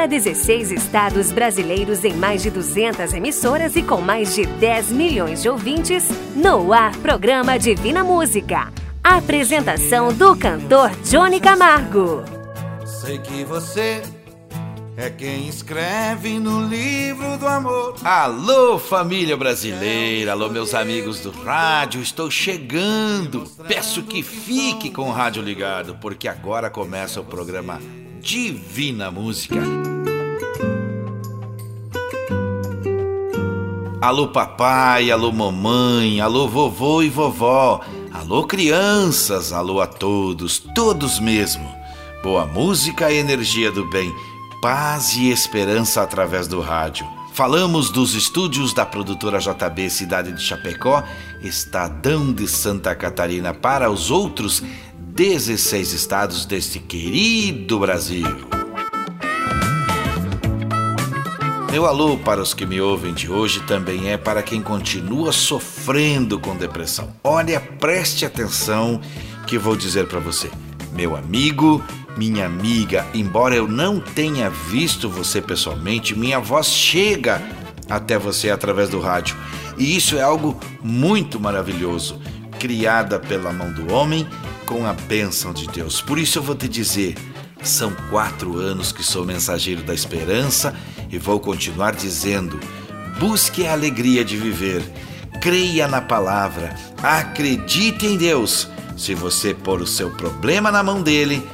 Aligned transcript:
para 0.00 0.06
16 0.06 0.72
estados 0.72 1.30
brasileiros 1.30 2.06
em 2.06 2.14
mais 2.14 2.42
de 2.42 2.48
200 2.48 3.12
emissoras 3.12 3.76
e 3.76 3.82
com 3.82 4.00
mais 4.00 4.34
de 4.34 4.46
10 4.46 4.92
milhões 4.92 5.42
de 5.42 5.48
ouvintes, 5.50 6.08
no 6.34 6.72
ar 6.72 6.96
programa 6.96 7.58
Divina 7.58 8.02
Música. 8.02 8.72
Apresentação 9.04 10.10
do 10.10 10.34
cantor 10.34 10.90
Johnny 11.04 11.38
Camargo. 11.38 12.24
Sei 12.86 13.18
que 13.18 13.44
você 13.44 14.00
é 14.96 15.10
quem 15.10 15.46
escreve 15.46 16.38
no 16.38 16.66
livro 16.66 17.36
do 17.36 17.46
amor. 17.46 17.96
Alô, 18.02 18.78
família 18.78 19.36
brasileira, 19.36 20.32
alô, 20.32 20.48
meus 20.48 20.72
amigos 20.72 21.20
do 21.20 21.30
rádio, 21.30 22.00
estou 22.00 22.30
chegando. 22.30 23.44
Peço 23.68 24.02
que 24.02 24.22
fique 24.22 24.88
com 24.90 25.10
o 25.10 25.12
rádio 25.12 25.42
ligado, 25.42 25.98
porque 26.00 26.26
agora 26.26 26.70
começa 26.70 27.20
o 27.20 27.24
programa 27.24 27.78
Divina 28.20 29.10
Música. 29.10 29.60
Alô, 34.00 34.28
papai, 34.28 35.10
alô, 35.10 35.32
mamãe, 35.32 36.20
alô, 36.20 36.46
vovô 36.46 37.02
e 37.02 37.08
vovó, 37.08 37.80
alô, 38.12 38.44
crianças, 38.46 39.52
alô 39.52 39.80
a 39.80 39.86
todos, 39.86 40.58
todos 40.74 41.18
mesmo. 41.18 41.66
Boa 42.22 42.44
música 42.44 43.10
e 43.10 43.16
energia 43.16 43.72
do 43.72 43.88
bem 43.88 44.14
paz 44.60 45.16
e 45.16 45.30
esperança 45.30 46.02
através 46.02 46.46
do 46.46 46.60
rádio. 46.60 47.06
Falamos 47.32 47.90
dos 47.90 48.14
estúdios 48.14 48.74
da 48.74 48.84
produtora 48.84 49.38
JB 49.38 49.88
Cidade 49.88 50.32
de 50.32 50.42
Chapecó, 50.42 51.02
Estadão 51.40 52.32
de 52.32 52.46
Santa 52.46 52.94
Catarina 52.94 53.54
para 53.54 53.90
os 53.90 54.10
outros 54.10 54.62
16 55.14 55.92
estados 55.92 56.46
deste 56.46 56.78
querido 56.78 57.80
Brasil. 57.80 58.26
Meu 61.70 61.84
alô 61.84 62.16
para 62.16 62.40
os 62.40 62.54
que 62.54 62.64
me 62.64 62.80
ouvem 62.80 63.12
de 63.12 63.30
hoje 63.30 63.60
também 63.60 64.10
é 64.10 64.16
para 64.16 64.42
quem 64.42 64.62
continua 64.62 65.32
sofrendo 65.32 66.38
com 66.38 66.56
depressão. 66.56 67.12
Olha, 67.24 67.60
preste 67.60 68.24
atenção 68.24 69.00
que 69.46 69.58
vou 69.58 69.76
dizer 69.76 70.06
para 70.06 70.20
você. 70.20 70.48
Meu 70.92 71.16
amigo, 71.16 71.84
minha 72.16 72.46
amiga, 72.46 73.04
embora 73.12 73.54
eu 73.54 73.66
não 73.66 74.00
tenha 74.00 74.48
visto 74.48 75.08
você 75.08 75.40
pessoalmente, 75.40 76.16
minha 76.16 76.38
voz 76.38 76.68
chega 76.68 77.42
até 77.88 78.16
você 78.16 78.48
através 78.48 78.88
do 78.88 79.00
rádio. 79.00 79.36
E 79.76 79.96
isso 79.96 80.16
é 80.16 80.22
algo 80.22 80.58
muito 80.82 81.40
maravilhoso, 81.40 82.20
criada 82.60 83.18
pela 83.18 83.52
mão 83.52 83.72
do 83.72 83.92
homem 83.92 84.26
com 84.70 84.86
a 84.86 84.92
bênção 84.92 85.52
de 85.52 85.66
Deus. 85.66 86.00
Por 86.00 86.16
isso 86.16 86.38
eu 86.38 86.42
vou 86.44 86.54
te 86.54 86.68
dizer: 86.68 87.16
são 87.60 87.92
quatro 88.08 88.56
anos 88.56 88.92
que 88.92 89.02
sou 89.02 89.24
mensageiro 89.24 89.82
da 89.82 89.92
esperança 89.92 90.76
e 91.10 91.18
vou 91.18 91.40
continuar 91.40 91.92
dizendo: 91.92 92.60
busque 93.18 93.66
a 93.66 93.72
alegria 93.72 94.24
de 94.24 94.36
viver, 94.36 94.80
creia 95.42 95.88
na 95.88 96.00
palavra, 96.00 96.72
acredite 97.02 98.06
em 98.06 98.16
Deus. 98.16 98.68
Se 98.96 99.12
você 99.12 99.52
pôr 99.52 99.80
o 99.80 99.86
seu 99.86 100.10
problema 100.10 100.70
na 100.70 100.84
mão 100.84 101.02
dele, 101.02 101.44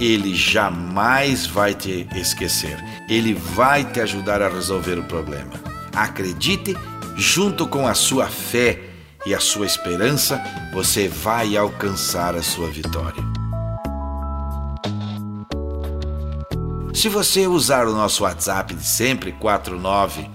ele 0.00 0.34
jamais 0.34 1.46
vai 1.46 1.74
te 1.74 2.08
esquecer. 2.16 2.76
Ele 3.08 3.34
vai 3.34 3.84
te 3.84 4.00
ajudar 4.00 4.42
a 4.42 4.48
resolver 4.48 4.98
o 4.98 5.04
problema. 5.04 5.52
Acredite, 5.94 6.76
junto 7.14 7.68
com 7.68 7.86
a 7.86 7.94
sua 7.94 8.26
fé 8.26 8.93
e 9.26 9.34
a 9.34 9.40
sua 9.40 9.66
esperança, 9.66 10.42
você 10.72 11.08
vai 11.08 11.56
alcançar 11.56 12.34
a 12.34 12.42
sua 12.42 12.68
vitória. 12.68 13.22
Se 16.92 17.08
você 17.08 17.46
usar 17.46 17.86
o 17.86 17.92
nosso 17.92 18.24
WhatsApp 18.24 18.74
de 18.74 18.86
sempre, 18.86 19.32
49 19.32 20.30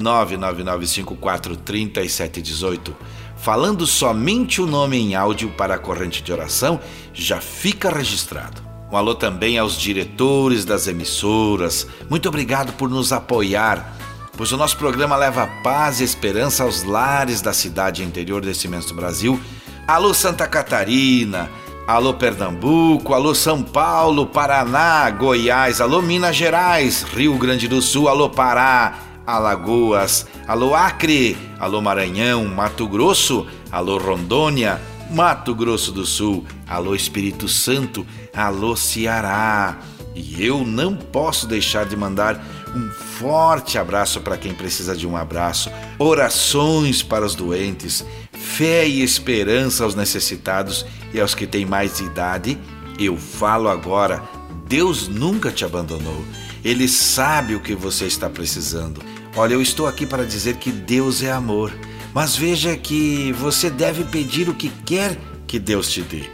999543718, 0.00 2.92
falando 3.36 3.86
somente 3.86 4.60
o 4.60 4.66
nome 4.66 4.98
em 4.98 5.14
áudio 5.14 5.50
para 5.50 5.76
a 5.76 5.78
corrente 5.78 6.20
de 6.22 6.32
oração, 6.32 6.80
já 7.12 7.40
fica 7.40 7.90
registrado. 7.90 8.60
Um 8.90 8.96
alô 8.96 9.14
também 9.14 9.56
aos 9.56 9.78
diretores 9.78 10.64
das 10.64 10.88
emissoras. 10.88 11.86
Muito 12.08 12.28
obrigado 12.28 12.72
por 12.72 12.90
nos 12.90 13.12
apoiar, 13.12 13.96
pois 14.40 14.52
o 14.52 14.56
nosso 14.56 14.78
programa 14.78 15.16
leva 15.16 15.46
paz 15.62 16.00
e 16.00 16.04
esperança 16.04 16.64
aos 16.64 16.82
lares 16.82 17.42
da 17.42 17.52
cidade 17.52 18.02
interior 18.02 18.40
desse 18.40 18.66
imenso 18.66 18.94
Brasil. 18.94 19.38
Alô 19.86 20.14
Santa 20.14 20.46
Catarina, 20.46 21.50
alô 21.86 22.14
Pernambuco, 22.14 23.12
alô 23.12 23.34
São 23.34 23.62
Paulo, 23.62 24.24
Paraná, 24.24 25.10
Goiás, 25.10 25.78
alô 25.78 26.00
Minas 26.00 26.34
Gerais, 26.36 27.02
Rio 27.02 27.36
Grande 27.36 27.68
do 27.68 27.82
Sul, 27.82 28.08
alô 28.08 28.30
Pará, 28.30 29.00
Alagoas, 29.26 30.26
alô 30.48 30.74
Acre, 30.74 31.36
alô 31.58 31.82
Maranhão, 31.82 32.46
Mato 32.46 32.88
Grosso, 32.88 33.46
alô 33.70 33.98
Rondônia, 33.98 34.80
Mato 35.10 35.54
Grosso 35.54 35.92
do 35.92 36.06
Sul, 36.06 36.46
alô 36.66 36.94
Espírito 36.94 37.46
Santo, 37.46 38.06
alô 38.34 38.74
Ceará. 38.74 39.76
E 40.14 40.44
eu 40.44 40.64
não 40.64 40.96
posso 40.96 41.46
deixar 41.46 41.84
de 41.84 41.94
mandar 41.94 42.42
um 42.74 42.90
forte 42.90 43.78
abraço 43.78 44.20
para 44.20 44.36
quem 44.36 44.54
precisa 44.54 44.96
de 44.96 45.06
um 45.06 45.16
abraço, 45.16 45.70
orações 45.98 47.02
para 47.02 47.24
os 47.24 47.34
doentes, 47.34 48.04
fé 48.32 48.86
e 48.86 49.02
esperança 49.02 49.84
aos 49.84 49.94
necessitados 49.94 50.86
e 51.12 51.20
aos 51.20 51.34
que 51.34 51.46
têm 51.46 51.66
mais 51.66 52.00
idade. 52.00 52.58
Eu 52.98 53.16
falo 53.16 53.68
agora: 53.68 54.22
Deus 54.66 55.08
nunca 55.08 55.50
te 55.50 55.64
abandonou. 55.64 56.24
Ele 56.64 56.86
sabe 56.88 57.54
o 57.54 57.60
que 57.60 57.74
você 57.74 58.04
está 58.04 58.28
precisando. 58.28 59.02
Olha, 59.34 59.54
eu 59.54 59.62
estou 59.62 59.86
aqui 59.86 60.06
para 60.06 60.26
dizer 60.26 60.56
que 60.56 60.70
Deus 60.70 61.22
é 61.22 61.30
amor. 61.30 61.72
Mas 62.12 62.36
veja 62.36 62.76
que 62.76 63.32
você 63.32 63.70
deve 63.70 64.04
pedir 64.04 64.48
o 64.48 64.54
que 64.54 64.68
quer 64.84 65.16
que 65.46 65.58
Deus 65.58 65.90
te 65.90 66.02
dê. 66.02 66.24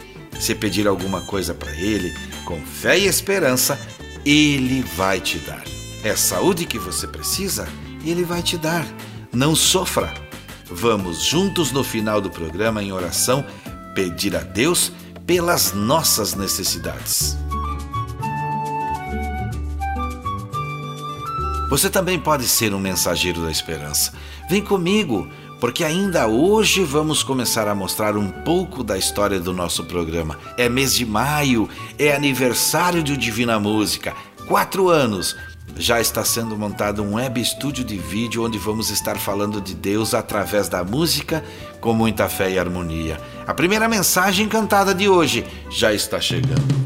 Se 0.41 0.54
pedir 0.54 0.86
alguma 0.86 1.20
coisa 1.22 1.54
para 1.54 1.72
Ele, 1.72 2.14
com 2.44 2.60
fé 2.60 2.98
e 2.98 3.06
esperança, 3.06 3.78
Ele 4.24 4.82
vai 4.97 5.20
te 5.20 5.38
dar. 5.38 5.75
É 6.02 6.14
saúde 6.14 6.66
que 6.66 6.78
você 6.78 7.06
precisa? 7.06 7.66
Ele 8.04 8.24
vai 8.24 8.42
te 8.42 8.56
dar. 8.56 8.86
Não 9.32 9.54
sofra. 9.56 10.12
Vamos 10.70 11.24
juntos 11.24 11.72
no 11.72 11.82
final 11.82 12.20
do 12.20 12.30
programa 12.30 12.82
em 12.82 12.92
oração 12.92 13.44
pedir 13.94 14.36
a 14.36 14.40
Deus 14.40 14.92
pelas 15.26 15.72
nossas 15.72 16.34
necessidades. 16.34 17.36
Você 21.68 21.90
também 21.90 22.18
pode 22.18 22.46
ser 22.46 22.72
um 22.72 22.78
mensageiro 22.78 23.42
da 23.42 23.50
esperança. 23.50 24.12
Vem 24.48 24.62
comigo 24.62 25.28
porque 25.60 25.82
ainda 25.82 26.26
hoje 26.26 26.84
vamos 26.84 27.22
começar 27.22 27.66
a 27.66 27.74
mostrar 27.74 28.16
um 28.16 28.30
pouco 28.30 28.84
da 28.84 28.98
história 28.98 29.40
do 29.40 29.52
nosso 29.52 29.84
programa. 29.84 30.38
É 30.56 30.68
mês 30.68 30.94
de 30.94 31.06
maio, 31.06 31.68
é 31.98 32.14
aniversário 32.14 33.02
de 33.02 33.16
Divina 33.16 33.58
Música, 33.58 34.14
quatro 34.46 34.88
anos. 34.88 35.34
Já 35.78 36.00
está 36.00 36.25
sendo 36.25 36.56
montado 36.56 37.03
um 37.03 37.14
web 37.14 37.38
estúdio 37.38 37.84
de 37.84 37.98
vídeo 37.98 38.44
onde 38.44 38.56
vamos 38.59 38.88
estar 38.91 39.19
falando 39.19 39.60
de 39.60 39.75
Deus 39.75 40.14
através 40.14 40.69
da 40.69 40.82
música 40.82 41.44
com 41.81 41.92
muita 41.92 42.28
fé 42.28 42.50
e 42.50 42.59
harmonia. 42.59 43.20
A 43.47 43.53
primeira 43.53 43.86
mensagem 43.86 44.48
cantada 44.48 44.94
de 44.94 45.09
hoje 45.09 45.44
já 45.70 45.92
está 45.92 46.19
chegando. 46.19 46.85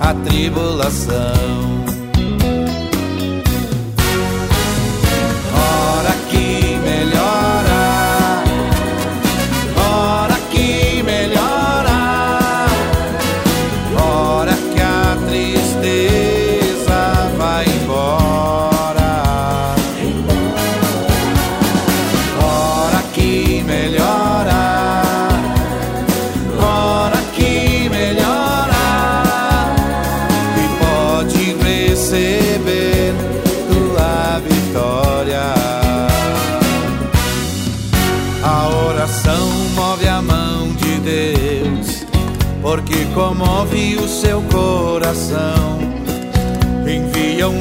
a 0.00 0.14
tribulação. 0.14 1.83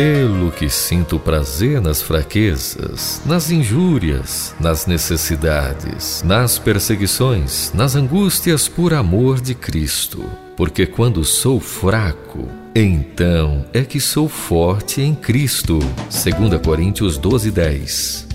Pelo 0.00 0.52
que 0.52 0.70
sinto 0.70 1.18
prazer 1.18 1.80
nas 1.80 2.00
fraquezas, 2.00 3.20
nas 3.26 3.50
injúrias, 3.50 4.54
nas 4.60 4.86
necessidades, 4.86 6.22
nas 6.22 6.56
perseguições, 6.56 7.72
nas 7.72 7.96
angústias 7.96 8.68
por 8.68 8.94
amor 8.94 9.40
de 9.40 9.56
Cristo. 9.56 10.24
Porque 10.56 10.86
quando 10.86 11.24
sou 11.24 11.58
fraco, 11.58 12.48
então 12.76 13.66
é 13.72 13.82
que 13.82 13.98
sou 13.98 14.28
forte 14.28 15.02
em 15.02 15.16
Cristo. 15.16 15.80
2 15.80 16.62
Coríntios 16.64 17.18
12, 17.18 17.50
10. 17.50 18.28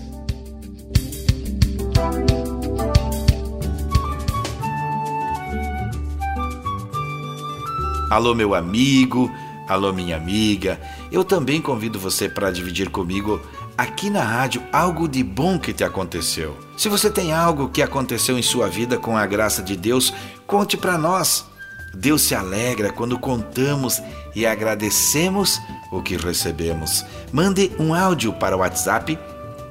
Alô, 8.11 8.35
meu 8.35 8.53
amigo 8.53 9.31
Alô, 9.67 9.93
minha 9.93 10.17
amiga. 10.17 10.79
Eu 11.13 11.23
também 11.23 11.61
convido 11.61 11.99
você 11.99 12.27
para 12.27 12.49
dividir 12.49 12.89
comigo 12.89 13.39
aqui 13.77 14.09
na 14.09 14.23
rádio 14.23 14.63
algo 14.73 15.07
de 15.07 15.23
bom 15.23 15.59
que 15.59 15.71
te 15.71 15.83
aconteceu. 15.83 16.57
Se 16.75 16.89
você 16.89 17.07
tem 17.07 17.31
algo 17.31 17.69
que 17.69 17.83
aconteceu 17.83 18.35
em 18.35 18.41
sua 18.41 18.67
vida 18.67 18.97
com 18.97 19.15
a 19.15 19.27
graça 19.27 19.61
de 19.61 19.77
Deus, 19.77 20.11
conte 20.47 20.75
para 20.75 20.97
nós. 20.97 21.45
Deus 21.93 22.23
se 22.23 22.33
alegra 22.33 22.91
quando 22.91 23.19
contamos 23.19 24.01
e 24.33 24.43
agradecemos 24.43 25.61
o 25.91 26.01
que 26.01 26.17
recebemos. 26.17 27.05
Mande 27.31 27.71
um 27.77 27.93
áudio 27.93 28.33
para 28.33 28.57
o 28.57 28.61
WhatsApp 28.61 29.19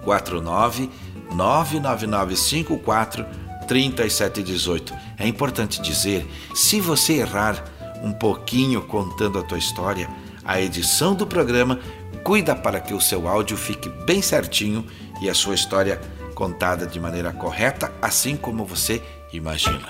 49 0.05 0.89
99954 1.35 3.27
3718. 3.67 4.95
É 5.19 5.27
importante 5.27 5.83
dizer, 5.83 6.25
se 6.55 6.81
você 6.81 7.15
errar, 7.15 7.65
um 8.01 8.13
pouquinho 8.13 8.83
contando 8.83 9.41
a 9.41 9.43
tua 9.43 9.59
história, 9.59 10.09
a 10.45 10.61
edição 10.61 11.15
do 11.15 11.27
programa 11.27 11.79
cuida 12.23 12.55
para 12.55 12.81
que 12.81 12.95
o 12.95 13.01
seu 13.01 13.29
áudio 13.29 13.57
fique 13.57 13.89
bem 13.89 14.23
certinho 14.23 14.87
e 15.21 15.29
a 15.29 15.35
sua 15.35 15.55
história 15.55 16.01
contada 16.35 16.87
de 16.87 16.99
maneira 16.99 17.33
correta, 17.33 17.93
assim 18.01 18.37
como 18.37 18.65
você 18.65 19.03
imagina. 19.33 19.89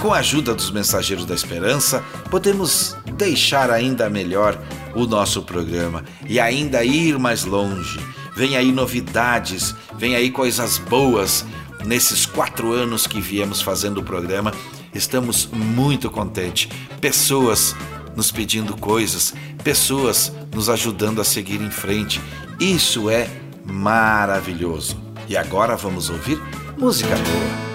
Com 0.00 0.12
a 0.12 0.18
ajuda 0.18 0.54
dos 0.54 0.70
mensageiros 0.70 1.26
da 1.26 1.34
esperança, 1.34 2.02
podemos 2.30 2.96
deixar 3.14 3.70
ainda 3.70 4.08
melhor 4.08 4.58
o 4.94 5.06
nosso 5.06 5.42
programa 5.42 6.04
e 6.26 6.38
ainda 6.38 6.84
ir 6.84 7.18
mais 7.18 7.44
longe. 7.44 7.98
Vem 8.36 8.56
aí 8.56 8.70
novidades, 8.70 9.74
vem 9.96 10.14
aí 10.14 10.30
coisas 10.30 10.78
boas 10.78 11.44
nesses 11.84 12.24
quatro 12.24 12.72
anos 12.72 13.06
que 13.06 13.20
viemos 13.20 13.60
fazendo 13.60 13.98
o 13.98 14.04
programa 14.04 14.52
Estamos 14.94 15.46
muito 15.46 16.10
contentes. 16.10 16.68
Pessoas 17.00 17.74
nos 18.16 18.32
pedindo 18.32 18.76
coisas, 18.76 19.34
pessoas 19.62 20.32
nos 20.52 20.68
ajudando 20.68 21.20
a 21.20 21.24
seguir 21.24 21.60
em 21.60 21.70
frente. 21.70 22.20
Isso 22.58 23.08
é 23.08 23.28
maravilhoso. 23.64 25.00
E 25.28 25.36
agora 25.36 25.76
vamos 25.76 26.10
ouvir 26.10 26.40
música 26.76 27.14
boa. 27.14 27.68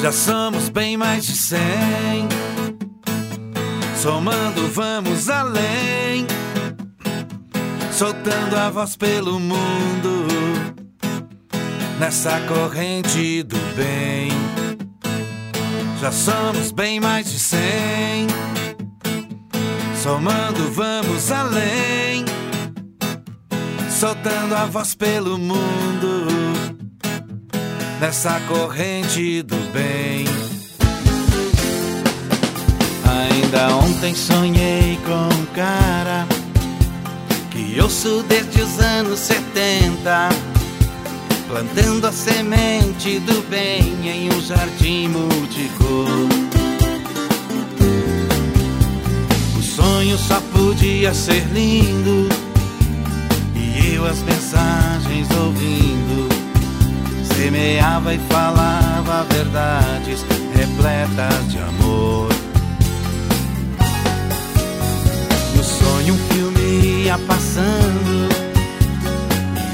Já 0.00 0.10
somos 0.10 0.68
bem 0.68 0.96
mais 0.96 1.24
de 1.24 1.36
cem. 1.36 2.28
Somando, 3.96 4.68
vamos 4.68 5.28
além. 5.28 6.26
Soltando 7.92 8.56
a 8.56 8.70
voz 8.70 8.96
pelo 8.96 9.38
mundo. 9.38 10.26
Nessa 11.98 12.40
corrente 12.40 13.42
do 13.44 13.56
bem 13.76 14.63
já 16.04 16.12
somos 16.12 16.70
bem 16.70 17.00
mais 17.00 17.32
de 17.32 17.38
cem. 17.38 18.26
Somando, 20.02 20.70
vamos 20.70 21.32
além. 21.32 22.26
Soltando 23.88 24.54
a 24.54 24.66
voz 24.66 24.94
pelo 24.94 25.38
mundo. 25.38 26.26
Nessa 27.98 28.38
corrente 28.40 29.40
do 29.44 29.56
bem. 29.72 30.26
Ainda 33.30 33.74
ontem 33.74 34.14
sonhei 34.14 34.98
com 35.06 35.34
um 35.34 35.46
cara 35.54 36.26
que 37.50 37.80
ouço 37.80 38.22
desde 38.28 38.60
os 38.60 38.78
anos 38.78 39.20
70 39.20 40.53
plantando 41.46 42.06
a 42.06 42.12
semente 42.12 43.18
do 43.20 43.48
bem 43.48 44.08
em 44.08 44.32
um 44.32 44.40
jardim 44.40 45.08
multicor. 45.08 46.08
O 49.56 49.62
sonho 49.62 50.18
só 50.18 50.40
podia 50.52 51.12
ser 51.12 51.44
lindo 51.52 52.28
e 53.54 53.94
eu 53.94 54.06
as 54.06 54.20
mensagens 54.22 55.28
ouvindo 55.30 56.28
semeava 57.34 58.14
e 58.14 58.18
falava 58.30 59.24
verdades 59.24 60.24
repletas 60.54 61.50
de 61.50 61.58
amor. 61.58 62.33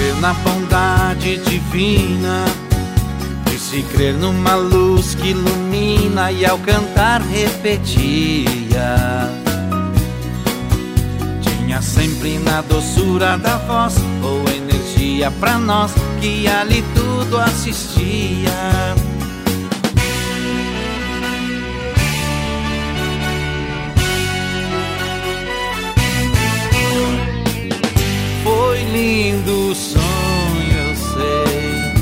Crer 0.00 0.14
na 0.16 0.32
bondade 0.32 1.36
divina, 1.44 2.46
de 3.44 3.58
se 3.58 3.82
crer 3.82 4.14
numa 4.14 4.54
luz 4.54 5.14
que 5.14 5.28
ilumina 5.28 6.32
e 6.32 6.46
ao 6.46 6.58
cantar 6.58 7.20
repetia. 7.20 8.96
Tinha 11.42 11.82
sempre 11.82 12.38
na 12.38 12.62
doçura 12.62 13.36
da 13.36 13.58
voz 13.58 13.96
ou 14.22 14.40
energia 14.48 15.30
pra 15.32 15.58
nós 15.58 15.92
que 16.18 16.48
ali 16.48 16.82
tudo 16.94 17.38
assistia. 17.38 18.99
Lindo 29.00 29.74
sonho, 29.74 30.72
eu 30.86 30.94
sei. 30.94 31.94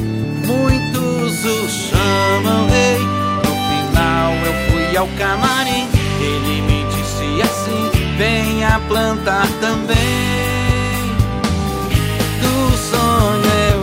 Muitos 0.46 1.44
o 1.44 1.68
chamam 1.68 2.68
rei. 2.68 2.98
No 3.44 3.52
final 3.68 4.32
eu 4.48 4.54
fui 4.68 4.96
ao 4.96 5.06
camarim. 5.16 5.88
Ele 6.20 6.60
me 6.62 6.84
disse 6.90 7.42
assim: 7.42 8.16
venha 8.16 8.80
plantar 8.88 9.46
também. 9.60 9.96
Do 12.42 12.76
sonho 12.76 13.50
eu 13.70 13.80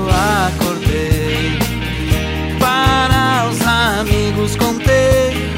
acordei. 0.50 1.58
Para 2.60 3.48
os 3.50 3.62
amigos 3.66 4.56
contei. 4.58 5.56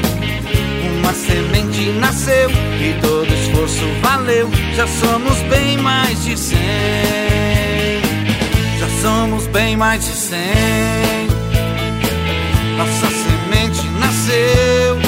Uma 1.00 1.12
semente 1.12 1.90
nasceu 1.90 2.50
e 2.50 2.94
todo 3.00 3.17
esforço 3.64 3.84
valeu. 4.02 4.50
Já 4.74 4.86
somos 4.86 5.38
bem 5.50 5.78
mais 5.78 6.24
de 6.24 6.36
cem 6.36 6.58
somos 9.00 9.46
bem 9.48 9.76
mais 9.76 10.04
de 10.04 10.12
cem. 10.12 10.38
Nossa 12.76 13.06
semente 13.06 13.86
nasceu. 14.00 14.98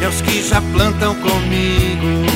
E 0.00 0.04
aos 0.04 0.20
que 0.20 0.42
já 0.42 0.60
plantam 0.72 1.14
comigo, 1.16 2.26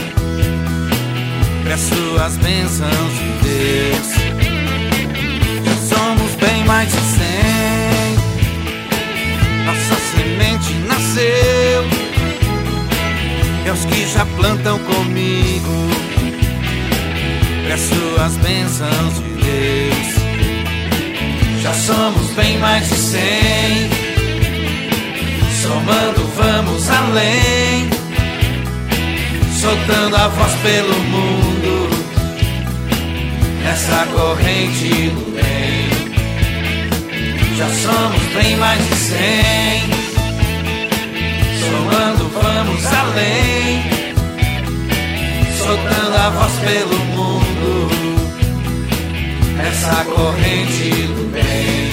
peço 1.64 2.16
as 2.24 2.36
bênçãos 2.38 3.12
de 3.18 3.28
Deus. 3.44 4.08
Já 5.64 5.96
somos 5.96 6.34
bem 6.34 6.64
mais 6.64 6.90
de 6.90 7.00
cem. 7.00 8.16
Nossa 9.66 9.94
semente 10.14 10.72
nasceu. 10.88 11.95
E 13.66 13.68
aos 13.68 13.84
que 13.84 14.06
já 14.06 14.24
plantam 14.24 14.78
comigo, 14.78 15.90
peço 17.66 18.20
as 18.24 18.36
bênçãos 18.36 19.14
de 19.14 19.28
Deus. 19.42 20.06
Já 21.62 21.74
somos 21.74 22.30
bem 22.36 22.58
mais 22.58 22.88
de 22.88 22.94
cem. 22.94 23.90
Somando, 25.62 26.24
vamos 26.36 26.88
além. 26.88 27.90
Soltando 29.60 30.14
a 30.14 30.28
voz 30.28 30.52
pelo 30.62 30.94
mundo. 31.00 31.90
Nessa 33.64 34.06
corrente 34.12 35.10
do 35.10 35.32
bem. 35.34 35.88
Já 37.56 37.68
somos 37.68 38.22
bem 38.32 38.56
mais 38.58 38.78
de 38.88 38.94
cem. 38.94 39.95
Somando, 41.70 42.28
vamos 42.28 42.86
além. 42.86 43.82
Soltando 45.56 46.16
a 46.16 46.30
voz 46.30 46.52
pelo 46.60 46.98
mundo 47.06 47.46
essa 49.68 50.04
corrente 50.04 50.90
do 51.08 51.24
bem. 51.32 51.86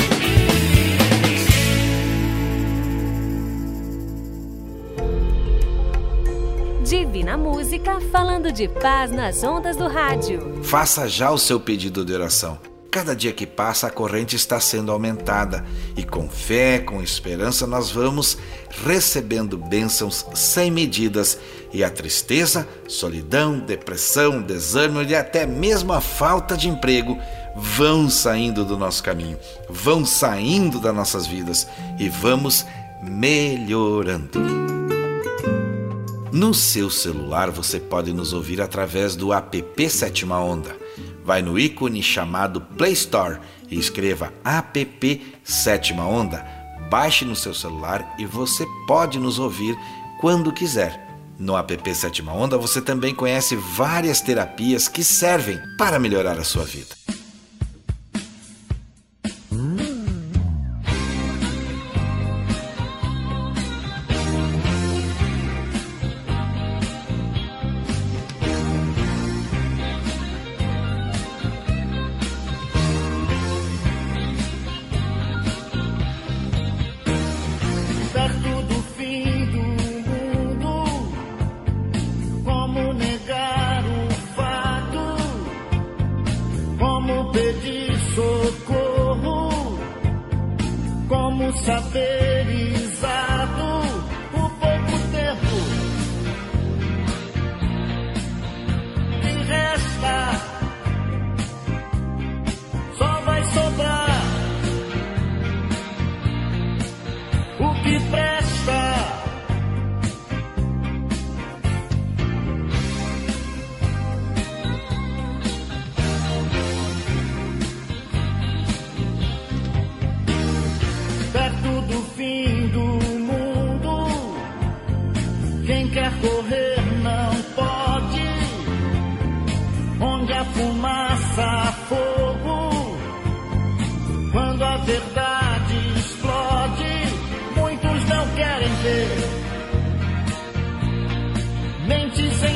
Divina 6.83 7.37
Música 7.37 7.99
falando 8.11 8.51
de 8.51 8.67
paz 8.67 9.11
nas 9.11 9.43
ondas 9.43 9.75
do 9.75 9.87
rádio. 9.87 10.63
Faça 10.63 11.07
já 11.07 11.31
o 11.31 11.37
seu 11.37 11.59
pedido 11.59 12.05
de 12.05 12.13
oração. 12.13 12.72
Cada 12.93 13.15
dia 13.15 13.33
que 13.33 13.47
passa, 13.47 13.87
a 13.87 13.89
corrente 13.89 14.35
está 14.35 14.59
sendo 14.59 14.91
aumentada 14.91 15.65
e 15.97 16.03
com 16.03 16.29
fé, 16.29 16.77
com 16.77 17.01
esperança, 17.01 17.65
nós 17.65 17.89
vamos 17.89 18.37
recebendo 18.85 19.57
bênçãos 19.57 20.23
sem 20.35 20.69
medidas 20.69 21.39
e 21.73 21.83
a 21.83 21.89
tristeza, 21.89 22.67
solidão, 22.87 23.57
depressão, 23.57 24.39
desânimo 24.43 25.01
e 25.01 25.15
até 25.15 25.47
mesmo 25.47 25.91
a 25.91 25.99
falta 25.99 26.55
de 26.55 26.69
emprego 26.69 27.17
vão 27.55 28.07
saindo 28.11 28.63
do 28.63 28.77
nosso 28.77 29.01
caminho, 29.01 29.39
vão 29.67 30.05
saindo 30.05 30.79
das 30.79 30.93
nossas 30.93 31.25
vidas 31.25 31.67
e 31.97 32.07
vamos 32.07 32.63
melhorando. 33.01 34.39
No 36.31 36.53
seu 36.53 36.91
celular 36.91 37.49
você 37.49 37.79
pode 37.79 38.13
nos 38.13 38.33
ouvir 38.33 38.61
através 38.61 39.15
do 39.15 39.33
app 39.33 39.89
Sétima 39.89 40.39
Onda. 40.39 40.82
Vai 41.23 41.41
no 41.41 41.57
ícone 41.57 42.03
chamado 42.03 42.59
Play 42.59 42.93
Store 42.93 43.39
e 43.69 43.79
escreva 43.79 44.33
app 44.43 45.35
Sétima 45.43 46.05
Onda. 46.05 46.45
Baixe 46.89 47.23
no 47.25 47.35
seu 47.35 47.53
celular 47.53 48.15
e 48.19 48.25
você 48.25 48.65
pode 48.87 49.17
nos 49.19 49.39
ouvir 49.39 49.77
quando 50.19 50.51
quiser. 50.51 51.01
No 51.39 51.57
app 51.57 51.95
Sétima 51.95 52.33
Onda 52.33 52.57
você 52.57 52.81
também 52.81 53.15
conhece 53.15 53.55
várias 53.55 54.21
terapias 54.21 54.87
que 54.87 55.03
servem 55.03 55.59
para 55.77 55.97
melhorar 55.97 56.37
a 56.37 56.43
sua 56.43 56.65
vida. 56.65 56.95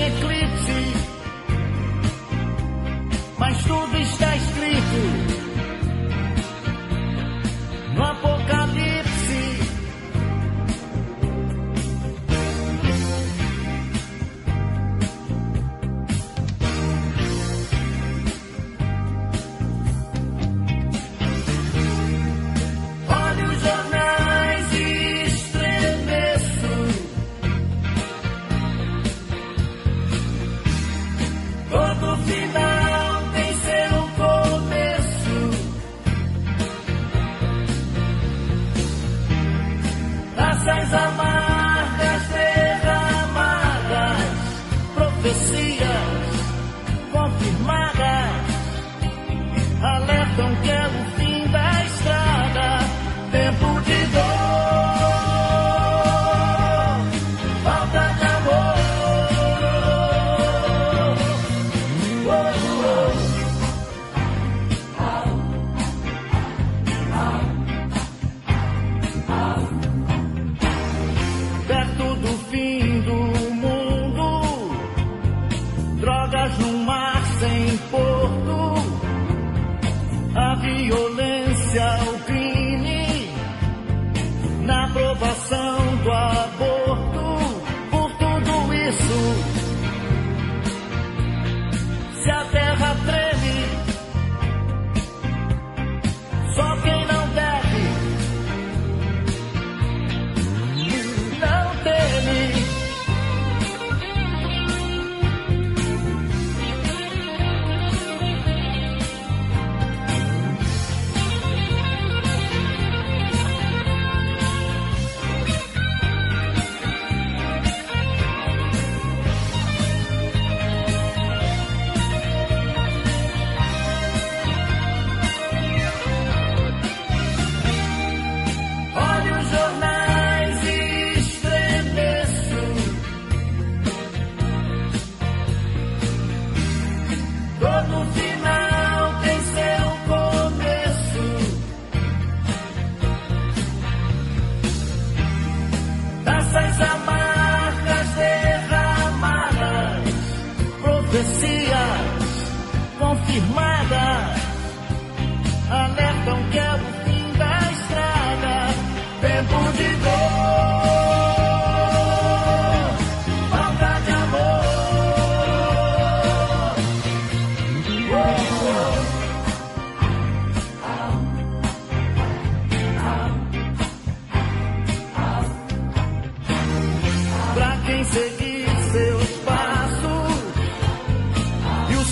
secret. 0.10 0.37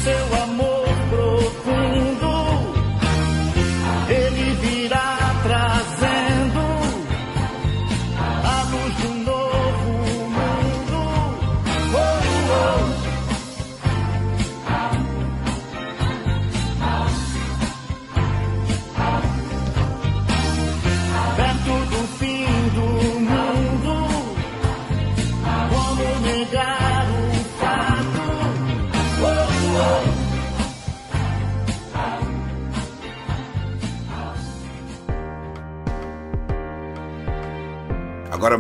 Agora 0.08 0.35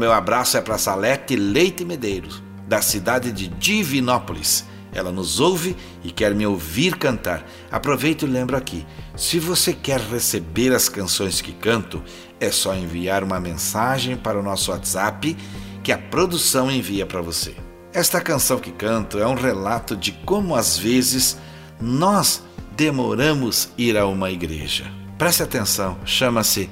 meu 0.05 0.13
abraço 0.13 0.55
é 0.55 0.61
para 0.61 0.77
Salete 0.77 1.35
Leite 1.35 1.83
Medeiros, 1.83 2.43
da 2.67 2.79
cidade 2.79 3.31
de 3.31 3.47
Divinópolis. 3.47 4.63
Ela 4.93 5.11
nos 5.11 5.39
ouve 5.39 5.75
e 6.03 6.11
quer 6.11 6.35
me 6.35 6.45
ouvir 6.45 6.95
cantar. 6.95 7.43
Aproveito 7.71 8.23
e 8.23 8.29
lembro 8.29 8.55
aqui: 8.55 8.85
se 9.17 9.39
você 9.39 9.73
quer 9.73 9.99
receber 9.99 10.71
as 10.75 10.87
canções 10.87 11.41
que 11.41 11.51
canto, 11.51 12.03
é 12.39 12.51
só 12.51 12.75
enviar 12.75 13.23
uma 13.23 13.39
mensagem 13.39 14.15
para 14.15 14.39
o 14.39 14.43
nosso 14.43 14.69
WhatsApp 14.69 15.35
que 15.83 15.91
a 15.91 15.97
produção 15.97 16.69
envia 16.69 17.07
para 17.07 17.21
você. 17.21 17.55
Esta 17.91 18.21
canção 18.21 18.59
que 18.59 18.71
canto 18.71 19.17
é 19.17 19.25
um 19.25 19.33
relato 19.33 19.97
de 19.97 20.11
como 20.11 20.55
às 20.55 20.77
vezes 20.77 21.35
nós 21.81 22.43
demoramos 22.77 23.69
ir 23.75 23.97
a 23.97 24.05
uma 24.05 24.29
igreja. 24.29 24.85
Preste 25.17 25.41
atenção, 25.41 25.97
chama-se 26.05 26.69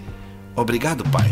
Obrigado, 0.56 1.04
Pai. 1.10 1.32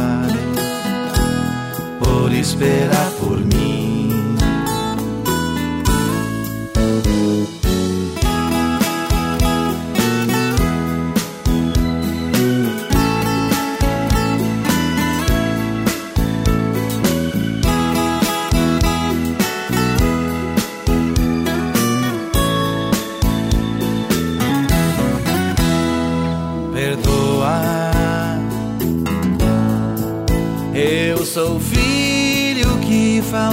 esperar 2.41 3.11
por 3.19 3.37
mim. 3.37 3.70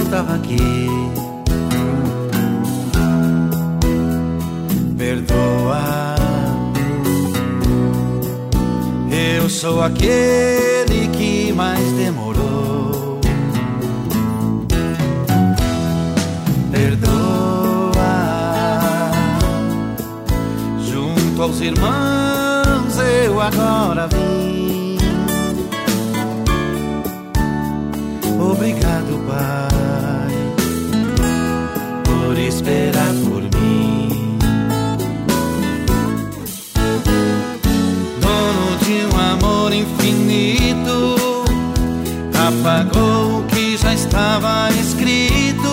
Que 0.09 0.15
faltava 0.15 0.35
aqui. 0.35 0.87
Perdoa. 4.97 6.15
Eu 9.11 9.49
sou 9.49 9.81
aquele 9.81 11.07
que 11.15 11.53
mais 11.53 11.91
demorou. 11.93 13.19
Perdoa. 16.71 17.91
Junto 20.85 21.43
aos 21.43 21.61
irmãos 21.61 22.97
eu 22.97 23.39
agora. 23.39 24.18
Apagou 42.59 43.39
o 43.39 43.43
que 43.45 43.77
já 43.77 43.93
estava 43.93 44.69
escrito. 44.71 45.69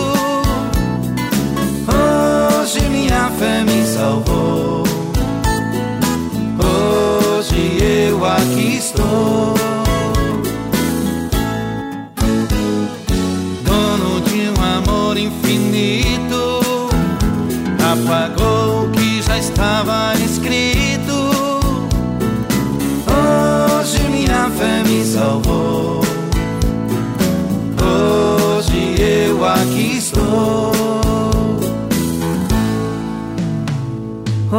Hoje 1.89 2.81
minha 2.89 3.31
fé 3.31 3.65
me 3.65 3.85
salvou. 3.87 4.56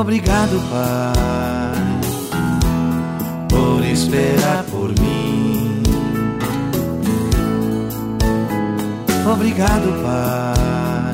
Obrigado, 0.08 0.58
Pai, 0.70 2.00
por 3.50 3.84
esperar 3.84 4.64
por 4.72 4.98
mim. 5.02 5.84
Obrigado, 9.30 9.92
Pai, 10.02 11.14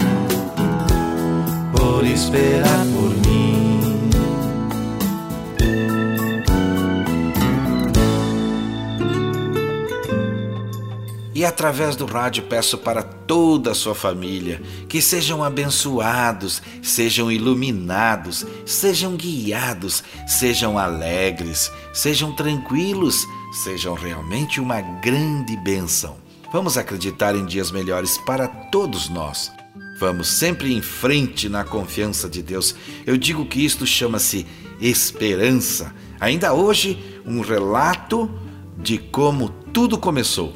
por 1.76 2.06
esperar 2.06 2.86
por 2.94 3.10
mim. 3.28 4.12
E 11.34 11.44
através 11.44 11.96
do 11.96 12.06
rádio 12.06 12.44
peço 12.44 12.78
para 12.78 13.02
toda 13.28 13.72
a 13.72 13.76
sua 13.76 13.96
família 13.96 14.62
que 14.88 15.02
sejam 15.02 15.44
abençoados, 15.44 16.62
sejam 16.82 17.32
iluminados, 17.32 18.46
sejam 18.66 19.16
guiados, 19.16 20.04
sejam 20.28 20.78
alegres, 20.78 21.72
sejam 21.94 22.36
tranquilos, 22.36 23.26
sejam 23.64 23.94
realmente 23.94 24.60
uma 24.60 24.82
grande 24.82 25.56
bênção. 25.58 26.18
Vamos 26.52 26.78
acreditar 26.78 27.36
em 27.36 27.46
dias 27.46 27.72
melhores 27.72 28.18
para 28.20 28.48
todos 28.48 29.10
nós. 29.10 29.52
Vamos 30.00 30.28
sempre 30.28 30.74
em 30.74 30.82
frente 30.82 31.50
na 31.50 31.64
confiança 31.64 32.30
de 32.30 32.42
Deus. 32.42 32.76
Eu 33.06 33.18
digo 33.18 33.46
que 33.46 33.64
isto 33.64 33.88
chama-se 33.88 34.46
esperança. 34.80 35.94
Ainda 36.20 36.54
hoje, 36.54 37.22
um 37.26 37.42
relato 37.42 38.30
de 38.78 38.98
como 38.98 39.50
tudo 39.50 39.98
começou. 39.98 40.54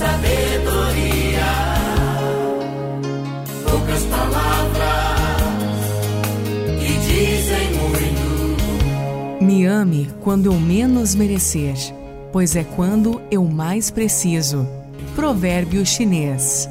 Sabedoria. 0.00 1.50
Poucas 3.70 4.02
palavras 4.04 4.80
que 6.80 6.92
dizem 7.06 7.66
muito. 7.74 9.44
Me 9.44 9.66
ame 9.66 10.08
quando 10.22 10.46
eu 10.46 10.54
menos 10.54 11.14
merecer, 11.14 11.74
pois 12.32 12.56
é 12.56 12.64
quando 12.64 13.20
eu 13.30 13.44
mais 13.44 13.90
preciso. 13.90 14.66
Provérbio 15.14 15.84
chinês. 15.84 16.66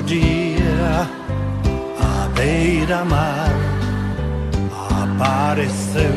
Certo 0.00 0.02
dia, 0.02 1.08
à 1.98 2.28
beira-mar, 2.34 3.50
apareceu 5.02 6.14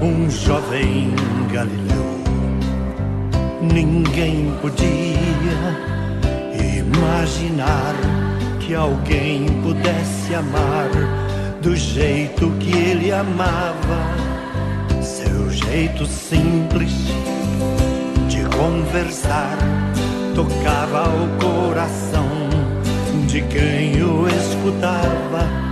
um 0.00 0.30
jovem 0.30 1.14
galileu. 1.52 2.02
Ninguém 3.60 4.52
podia 4.60 4.82
imaginar 6.78 7.94
que 8.60 8.74
alguém 8.74 9.46
pudesse 9.62 10.34
amar 10.34 10.90
do 11.60 11.76
jeito 11.76 12.50
que 12.58 12.76
ele 12.76 13.12
amava. 13.12 14.02
Seu 15.00 15.50
jeito 15.50 16.06
simples 16.06 16.92
de 18.28 18.44
conversar 18.56 19.58
tocava 20.34 21.08
o 21.08 21.28
coração 21.40 22.21
de 23.32 23.40
quem 23.44 24.02
o 24.02 24.28
escutava. 24.28 25.71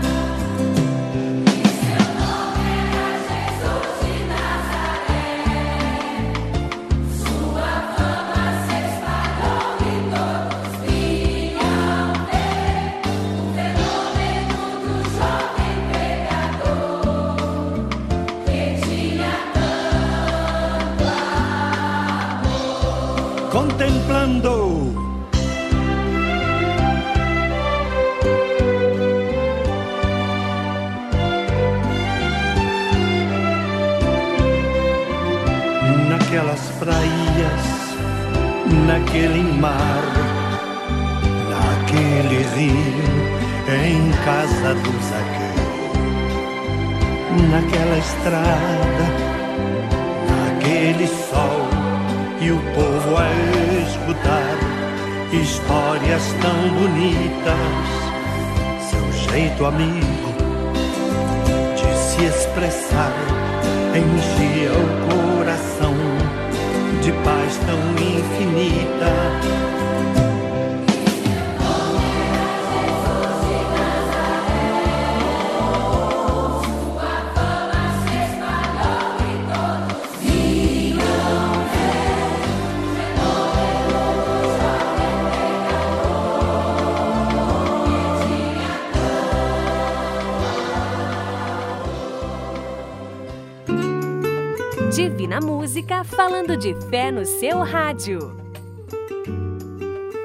De 96.60 96.76
fé 96.90 97.10
no 97.10 97.24
seu 97.24 97.62
rádio. 97.62 98.36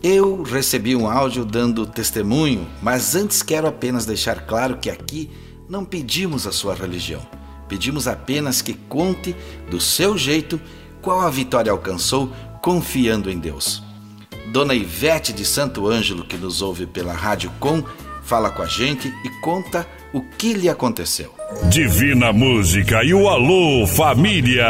Eu 0.03 0.43
recebi 0.43 0.97
um 0.97 1.09
áudio 1.09 1.45
dando 1.45 1.87
testemunho, 1.87 2.67
mas 2.83 3.15
antes 3.15 3.41
quero 3.41 3.69
apenas 3.69 4.05
deixar 4.05 4.47
claro 4.47 4.79
que 4.79 4.91
aqui 4.91 5.31
não 5.69 5.85
pedimos 5.85 6.45
a 6.45 6.51
sua 6.51 6.75
religião. 6.75 7.25
Pedimos 7.69 8.09
apenas 8.09 8.61
que 8.61 8.75
conte 8.75 9.37
do 9.71 9.81
seu 9.81 10.19
jeito 10.19 10.61
qual 11.01 11.21
a 11.21 11.31
vitória 11.31 11.71
alcançou 11.71 12.33
confiando 12.61 13.31
em 13.31 13.39
Deus. 13.39 13.83
Dona 14.53 14.75
Ivete 14.75 15.33
de 15.33 15.45
Santo 15.45 15.87
Ângelo, 15.87 16.25
que 16.25 16.37
nos 16.37 16.63
ouve 16.63 16.87
pela 16.87 17.13
Rádio 17.13 17.53
Com, 17.61 17.85
fala 18.25 18.51
com 18.51 18.63
a 18.63 18.67
gente 18.67 19.09
e 19.25 19.29
conta 19.41 19.87
o 20.13 20.21
que 20.21 20.55
lhe 20.55 20.69
aconteceu. 20.69 21.38
Divina 21.71 22.31
Música 22.31 23.03
e 23.03 23.15
o 23.15 23.27
Alô 23.27 23.87
Família. 23.87 24.67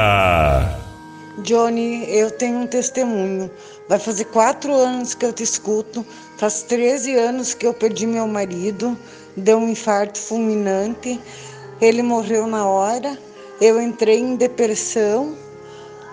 Johnny, 1.39 2.05
eu 2.09 2.31
tenho 2.31 2.61
um 2.61 2.67
testemunho. 2.69 3.51
Vai 3.89 3.99
fazer 3.99 4.27
quatro 4.27 4.73
anos 4.73 5.13
que 5.13 5.27
eu 5.27 5.33
te 5.33 5.43
escuto. 5.43 6.07
Faz 6.37 6.63
13 6.63 7.17
anos 7.17 7.53
que 7.53 7.67
eu 7.67 7.75
perdi 7.75 8.07
meu 8.07 8.29
marido. 8.29 8.97
Deu 9.37 9.59
um 9.59 9.69
infarto 9.69 10.21
fulminante. 10.21 11.21
Ele 11.81 12.01
morreu 12.01 12.47
na 12.47 12.65
hora. 12.65 13.19
Eu 13.61 13.83
entrei 13.83 14.21
em 14.21 14.37
depressão. 14.37 15.37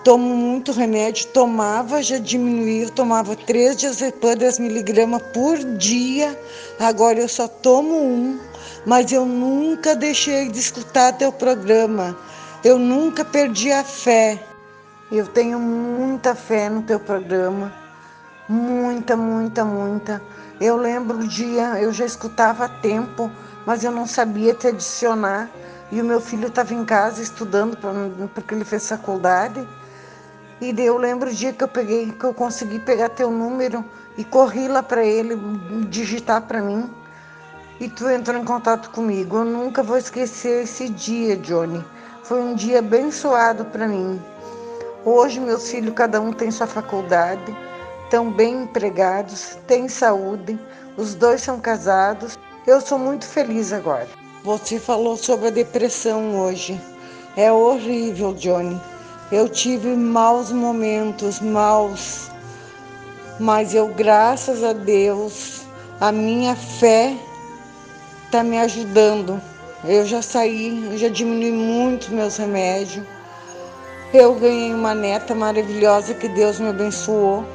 Tomo 0.02 0.34
muito 0.34 0.72
remédio. 0.72 1.28
Tomava, 1.28 2.02
já 2.02 2.18
diminuiu. 2.18 2.90
Tomava 2.90 3.36
3 3.36 3.76
diazepam 3.76 4.36
10 4.36 4.58
miligramas 4.58 5.22
por 5.32 5.58
dia. 5.76 6.36
Agora 6.80 7.20
eu 7.20 7.28
só 7.28 7.46
tomo 7.46 8.02
um. 8.02 8.40
Mas 8.84 9.10
eu 9.12 9.24
nunca 9.26 9.94
deixei 9.94 10.48
de 10.48 10.58
escutar 10.58 11.12
teu 11.12 11.32
programa. 11.32 12.16
Eu 12.64 12.78
nunca 12.78 13.24
perdi 13.24 13.70
a 13.72 13.84
fé. 13.84 14.42
Eu 15.10 15.26
tenho 15.26 15.58
muita 15.60 16.34
fé 16.34 16.68
no 16.68 16.82
teu 16.82 16.98
programa, 16.98 17.72
muita, 18.48 19.16
muita, 19.16 19.64
muita. 19.64 20.20
Eu 20.60 20.76
lembro 20.76 21.18
o 21.18 21.28
dia, 21.28 21.80
eu 21.80 21.92
já 21.92 22.04
escutava 22.04 22.64
há 22.64 22.68
tempo, 22.68 23.30
mas 23.64 23.84
eu 23.84 23.92
não 23.92 24.06
sabia 24.06 24.52
te 24.52 24.66
adicionar. 24.66 25.48
E 25.92 26.02
o 26.02 26.04
meu 26.04 26.20
filho 26.20 26.48
estava 26.48 26.74
em 26.74 26.84
casa 26.84 27.22
estudando 27.22 27.78
porque 28.34 28.54
ele 28.54 28.64
fez 28.64 28.88
faculdade. 28.88 29.66
E 30.60 30.74
eu 30.80 30.96
lembro 30.98 31.30
o 31.30 31.32
dia 31.32 31.52
que 31.52 31.62
eu 31.62 31.68
peguei, 31.68 32.10
que 32.10 32.24
eu 32.24 32.34
consegui 32.34 32.80
pegar 32.80 33.10
teu 33.10 33.30
número 33.30 33.84
e 34.16 34.24
corri 34.24 34.66
lá 34.66 34.82
para 34.82 35.04
ele 35.04 35.36
digitar 35.88 36.40
para 36.42 36.60
mim. 36.60 36.90
E 37.78 37.88
tu 37.90 38.08
entrou 38.08 38.40
em 38.40 38.44
contato 38.44 38.90
comigo. 38.90 39.36
Eu 39.36 39.44
nunca 39.44 39.82
vou 39.82 39.98
esquecer 39.98 40.64
esse 40.64 40.88
dia, 40.88 41.36
Johnny. 41.36 41.84
Foi 42.22 42.40
um 42.40 42.54
dia 42.54 42.78
abençoado 42.78 43.66
para 43.66 43.86
mim. 43.86 44.20
Hoje, 45.04 45.38
meus 45.38 45.70
filhos, 45.70 45.94
cada 45.94 46.20
um 46.20 46.32
tem 46.32 46.50
sua 46.50 46.66
faculdade, 46.66 47.56
estão 48.04 48.32
bem 48.32 48.62
empregados, 48.62 49.56
têm 49.66 49.88
saúde, 49.88 50.58
os 50.96 51.14
dois 51.14 51.42
são 51.42 51.60
casados. 51.60 52.38
Eu 52.66 52.80
sou 52.80 52.98
muito 52.98 53.26
feliz 53.26 53.72
agora. 53.72 54.08
Você 54.42 54.80
falou 54.80 55.16
sobre 55.16 55.48
a 55.48 55.50
depressão 55.50 56.40
hoje. 56.40 56.80
É 57.36 57.52
horrível, 57.52 58.32
Johnny. 58.32 58.80
Eu 59.30 59.48
tive 59.48 59.94
maus 59.94 60.50
momentos, 60.50 61.40
maus. 61.40 62.30
Mas 63.38 63.74
eu, 63.74 63.88
graças 63.88 64.64
a 64.64 64.72
Deus, 64.72 65.66
a 66.00 66.10
minha 66.10 66.56
fé 66.56 67.14
está 68.36 68.44
me 68.44 68.58
ajudando. 68.58 69.40
Eu 69.82 70.04
já 70.04 70.20
saí, 70.20 70.98
já 70.98 71.08
diminui 71.08 71.52
muito 71.52 72.12
meus 72.12 72.36
remédios. 72.36 73.02
Eu 74.12 74.34
ganhei 74.34 74.74
uma 74.74 74.94
neta 74.94 75.34
maravilhosa 75.34 76.12
que 76.12 76.28
Deus 76.28 76.60
me 76.60 76.68
abençoou. 76.68 77.46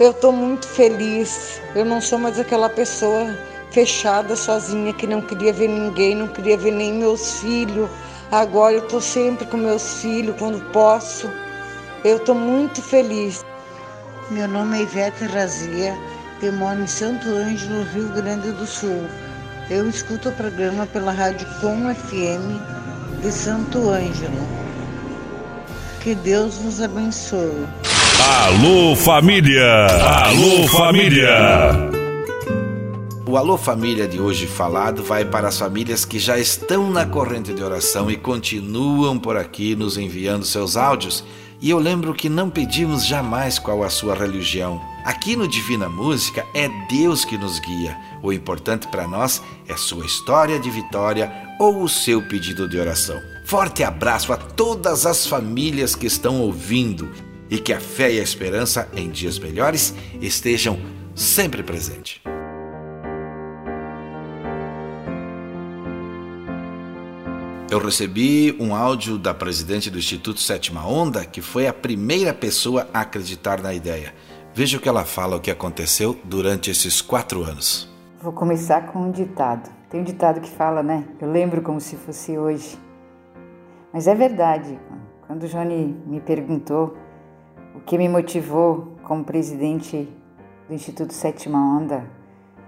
Eu 0.00 0.10
estou 0.10 0.32
muito 0.32 0.66
feliz. 0.66 1.60
Eu 1.76 1.84
não 1.84 2.00
sou 2.00 2.18
mais 2.18 2.40
aquela 2.40 2.68
pessoa 2.68 3.38
fechada, 3.70 4.34
sozinha, 4.34 4.92
que 4.92 5.06
não 5.06 5.22
queria 5.22 5.52
ver 5.52 5.68
ninguém, 5.68 6.16
não 6.16 6.26
queria 6.26 6.56
ver 6.56 6.72
nem 6.72 6.94
meus 6.94 7.38
filhos. 7.38 7.88
Agora 8.32 8.74
eu 8.74 8.82
estou 8.82 9.00
sempre 9.00 9.46
com 9.46 9.58
meus 9.58 10.00
filhos 10.00 10.34
quando 10.38 10.60
posso. 10.72 11.30
Eu 12.02 12.16
estou 12.16 12.34
muito 12.34 12.82
feliz. 12.82 13.44
Meu 14.28 14.48
nome 14.48 14.78
é 14.78 14.82
Ivete 14.82 15.24
Razia, 15.26 15.96
eu 16.42 16.52
moro 16.54 16.80
em 16.80 16.86
Santo 16.86 17.28
Ângelo, 17.28 17.84
Rio 17.92 18.08
Grande 18.08 18.50
do 18.50 18.66
Sul. 18.66 19.06
Eu 19.72 19.88
escuto 19.88 20.28
o 20.28 20.32
programa 20.32 20.86
pela 20.86 21.12
Rádio 21.12 21.46
Com 21.58 21.94
FM 21.94 22.60
de 23.22 23.32
Santo 23.32 23.88
Ângelo. 23.88 24.46
Que 26.02 26.14
Deus 26.14 26.62
nos 26.62 26.78
abençoe. 26.78 27.66
Alô 28.44 28.94
família! 28.94 29.86
Alô 29.86 30.68
família! 30.68 31.90
O 33.26 33.38
Alô 33.38 33.56
Família 33.56 34.06
de 34.06 34.20
hoje 34.20 34.46
falado 34.46 35.02
vai 35.02 35.24
para 35.24 35.48
as 35.48 35.58
famílias 35.58 36.04
que 36.04 36.18
já 36.18 36.38
estão 36.38 36.90
na 36.90 37.06
corrente 37.06 37.54
de 37.54 37.62
oração 37.62 38.10
e 38.10 38.16
continuam 38.18 39.18
por 39.18 39.38
aqui 39.38 39.74
nos 39.74 39.96
enviando 39.96 40.44
seus 40.44 40.76
áudios. 40.76 41.24
E 41.62 41.70
eu 41.70 41.78
lembro 41.78 42.12
que 42.12 42.28
não 42.28 42.50
pedimos 42.50 43.06
jamais 43.06 43.56
qual 43.56 43.84
a 43.84 43.88
sua 43.88 44.16
religião. 44.16 44.82
Aqui 45.04 45.36
no 45.36 45.46
Divina 45.46 45.88
Música 45.88 46.44
é 46.52 46.68
Deus 46.90 47.24
que 47.24 47.38
nos 47.38 47.60
guia. 47.60 47.96
O 48.20 48.32
importante 48.32 48.88
para 48.88 49.06
nós 49.06 49.40
é 49.68 49.76
sua 49.76 50.04
história 50.04 50.58
de 50.58 50.68
vitória 50.68 51.32
ou 51.60 51.84
o 51.84 51.88
seu 51.88 52.20
pedido 52.20 52.68
de 52.68 52.80
oração. 52.80 53.22
Forte 53.46 53.84
abraço 53.84 54.32
a 54.32 54.36
todas 54.36 55.06
as 55.06 55.24
famílias 55.24 55.94
que 55.94 56.06
estão 56.06 56.40
ouvindo 56.40 57.08
e 57.48 57.58
que 57.58 57.72
a 57.72 57.78
fé 57.78 58.12
e 58.12 58.18
a 58.18 58.24
esperança 58.24 58.88
em 58.96 59.08
dias 59.08 59.38
melhores 59.38 59.94
estejam 60.20 60.80
sempre 61.14 61.62
presentes. 61.62 62.31
Eu 67.72 67.78
recebi 67.78 68.54
um 68.60 68.74
áudio 68.74 69.16
da 69.16 69.32
presidente 69.32 69.90
do 69.90 69.96
Instituto 69.96 70.40
Sétima 70.40 70.86
Onda, 70.86 71.24
que 71.24 71.40
foi 71.40 71.66
a 71.66 71.72
primeira 71.72 72.34
pessoa 72.34 72.86
a 72.92 73.00
acreditar 73.00 73.62
na 73.62 73.72
ideia. 73.72 74.12
Veja 74.54 74.76
o 74.76 74.80
que 74.80 74.90
ela 74.90 75.06
fala, 75.06 75.36
o 75.36 75.40
que 75.40 75.50
aconteceu 75.50 76.14
durante 76.22 76.70
esses 76.70 77.00
quatro 77.00 77.42
anos. 77.42 77.90
Vou 78.20 78.30
começar 78.30 78.88
com 78.88 78.98
um 78.98 79.10
ditado. 79.10 79.70
Tem 79.88 80.02
um 80.02 80.04
ditado 80.04 80.42
que 80.42 80.50
fala, 80.50 80.82
né? 80.82 81.08
Eu 81.18 81.32
lembro 81.32 81.62
como 81.62 81.80
se 81.80 81.96
fosse 81.96 82.36
hoje. 82.36 82.78
Mas 83.90 84.06
é 84.06 84.14
verdade, 84.14 84.78
quando 85.26 85.44
o 85.44 85.48
Johnny 85.48 85.96
me 86.06 86.20
perguntou 86.20 86.94
o 87.74 87.80
que 87.80 87.96
me 87.96 88.06
motivou 88.06 88.98
como 89.02 89.24
presidente 89.24 90.06
do 90.68 90.74
Instituto 90.74 91.14
Sétima 91.14 91.58
Onda 91.58 92.04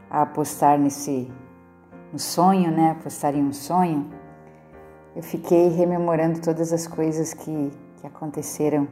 a 0.09 0.23
apostar 0.23 0.79
nesse 0.79 1.31
no 2.11 2.19
sonho, 2.19 2.71
né, 2.71 2.93
apostar 2.93 3.35
em 3.35 3.43
um 3.43 3.53
sonho, 3.53 4.24
eu 5.17 5.23
fiquei 5.23 5.69
rememorando 5.69 6.41
todas 6.41 6.73
as 6.73 6.87
coisas 6.87 7.33
que, 7.33 7.71
que 8.01 8.07
aconteceram 8.07 8.89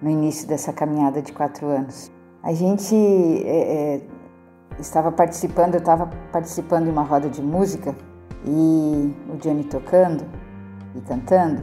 no 0.00 0.08
início 0.08 0.48
dessa 0.48 0.72
caminhada 0.72 1.20
de 1.20 1.32
quatro 1.32 1.66
anos. 1.66 2.10
A 2.42 2.52
gente 2.54 2.94
é, 2.94 3.96
é, 3.96 4.00
estava 4.78 5.12
participando, 5.12 5.74
eu 5.74 5.80
estava 5.80 6.08
participando 6.32 6.84
de 6.84 6.90
uma 6.90 7.02
roda 7.02 7.28
de 7.28 7.42
música 7.42 7.94
e 8.44 9.14
o 9.28 9.36
Johnny 9.36 9.64
tocando 9.64 10.24
e 10.94 11.00
cantando. 11.02 11.62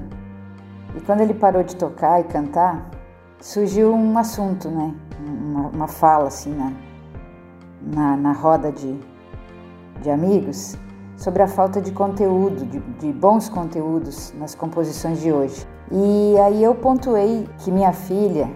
E 0.95 1.01
quando 1.01 1.21
ele 1.21 1.34
parou 1.34 1.63
de 1.63 1.75
tocar 1.75 2.21
e 2.21 2.23
cantar, 2.25 2.89
surgiu 3.39 3.93
um 3.93 4.17
assunto, 4.17 4.69
né? 4.69 4.93
Uma, 5.28 5.69
uma 5.69 5.88
fala 5.88 6.28
assim 6.28 6.54
na, 6.54 6.73
na, 7.82 8.17
na, 8.17 8.32
roda 8.32 8.71
de, 8.71 8.99
de 10.01 10.10
amigos 10.10 10.78
sobre 11.15 11.41
a 11.43 11.47
falta 11.47 11.82
de 11.82 11.91
conteúdo, 11.91 12.65
de, 12.65 12.80
de 12.80 13.13
bons 13.13 13.49
conteúdos 13.49 14.34
nas 14.38 14.54
composições 14.54 15.21
de 15.21 15.32
hoje. 15.32 15.65
E 15.91 16.36
aí 16.39 16.63
eu 16.63 16.75
pontuei 16.75 17.47
que 17.60 17.71
minha 17.71 17.93
filha, 17.93 18.49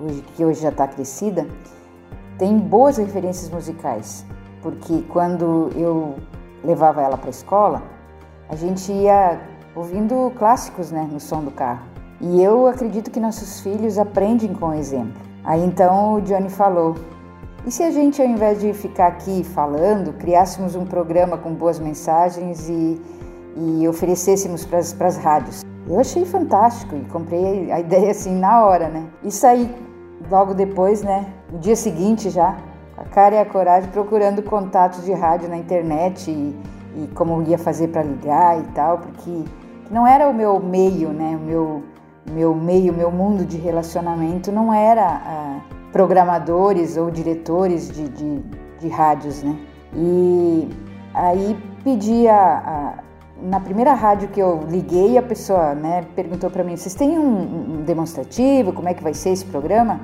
hoje, 0.00 0.22
que 0.34 0.44
hoje 0.44 0.60
já 0.60 0.68
está 0.68 0.86
crescida, 0.86 1.46
tem 2.38 2.58
boas 2.58 2.98
referências 2.98 3.50
musicais, 3.50 4.24
porque 4.62 5.02
quando 5.08 5.70
eu 5.74 6.14
levava 6.62 7.00
ela 7.00 7.16
para 7.16 7.28
a 7.28 7.30
escola, 7.30 7.82
a 8.48 8.56
gente 8.56 8.92
ia 8.92 9.40
ouvindo 9.74 10.32
clássicos 10.36 10.90
né, 10.90 11.08
no 11.10 11.18
som 11.18 11.42
do 11.42 11.50
carro. 11.50 11.82
E 12.20 12.42
eu 12.42 12.66
acredito 12.66 13.10
que 13.10 13.20
nossos 13.20 13.60
filhos 13.60 13.98
aprendem 13.98 14.54
com 14.54 14.68
o 14.68 14.74
exemplo. 14.74 15.20
Aí 15.44 15.64
então 15.64 16.14
o 16.14 16.20
Johnny 16.20 16.48
falou: 16.48 16.96
e 17.66 17.70
se 17.72 17.82
a 17.82 17.90
gente, 17.90 18.22
ao 18.22 18.28
invés 18.28 18.60
de 18.60 18.72
ficar 18.72 19.08
aqui 19.08 19.42
falando, 19.42 20.12
criássemos 20.12 20.76
um 20.76 20.84
programa 20.84 21.36
com 21.36 21.52
boas 21.52 21.80
mensagens 21.80 22.68
e, 22.68 23.02
e 23.56 23.88
oferecêssemos 23.88 24.64
para 24.64 24.78
as 24.78 25.16
rádios? 25.16 25.64
Eu 25.88 25.98
achei 25.98 26.24
fantástico 26.24 26.94
e 26.94 27.00
comprei 27.06 27.72
a 27.72 27.80
ideia 27.80 28.12
assim 28.12 28.38
na 28.38 28.64
hora, 28.64 28.88
né? 28.88 29.08
E 29.24 29.32
saí 29.32 29.68
logo 30.30 30.54
depois, 30.54 31.02
né? 31.02 31.26
No 31.50 31.58
dia 31.58 31.74
seguinte 31.74 32.30
já, 32.30 32.56
a 32.96 33.04
cara 33.04 33.34
e 33.34 33.38
a 33.38 33.44
coragem 33.44 33.90
procurando 33.90 34.44
contatos 34.44 35.04
de 35.04 35.12
rádio 35.12 35.48
na 35.48 35.56
internet 35.56 36.30
e, 36.30 36.56
e 36.94 37.08
como 37.16 37.42
ia 37.42 37.58
fazer 37.58 37.88
para 37.88 38.04
ligar 38.04 38.60
e 38.60 38.64
tal, 38.74 38.98
porque 38.98 39.42
não 39.90 40.06
era 40.06 40.28
o 40.28 40.32
meu 40.32 40.60
meio, 40.60 41.08
né? 41.08 41.36
O 41.36 41.44
meu, 41.44 41.82
meu 42.30 42.54
meio, 42.54 42.92
meu 42.92 43.10
mundo 43.10 43.44
de 43.44 43.56
relacionamento 43.56 44.52
não 44.52 44.72
era 44.72 45.04
ah, 45.04 45.60
programadores 45.96 46.98
ou 46.98 47.10
diretores 47.10 47.90
de, 47.90 48.06
de, 48.10 48.42
de, 48.80 48.88
rádios, 48.88 49.42
né? 49.42 49.56
E 49.94 50.68
aí 51.14 51.56
pedi 51.82 52.28
a, 52.28 52.36
a 52.36 52.94
na 53.40 53.60
primeira 53.60 53.94
rádio 53.94 54.28
que 54.28 54.38
eu 54.38 54.60
liguei, 54.68 55.16
a 55.16 55.22
pessoa 55.22 55.74
né, 55.74 56.04
perguntou 56.14 56.50
para 56.50 56.62
mim: 56.62 56.76
vocês 56.76 56.94
têm 56.94 57.18
um, 57.18 57.78
um, 57.78 57.82
demonstrativo? 57.82 58.74
Como 58.74 58.90
é 58.90 58.92
que 58.92 59.02
vai 59.02 59.14
ser 59.14 59.30
esse 59.30 59.46
programa? 59.46 60.00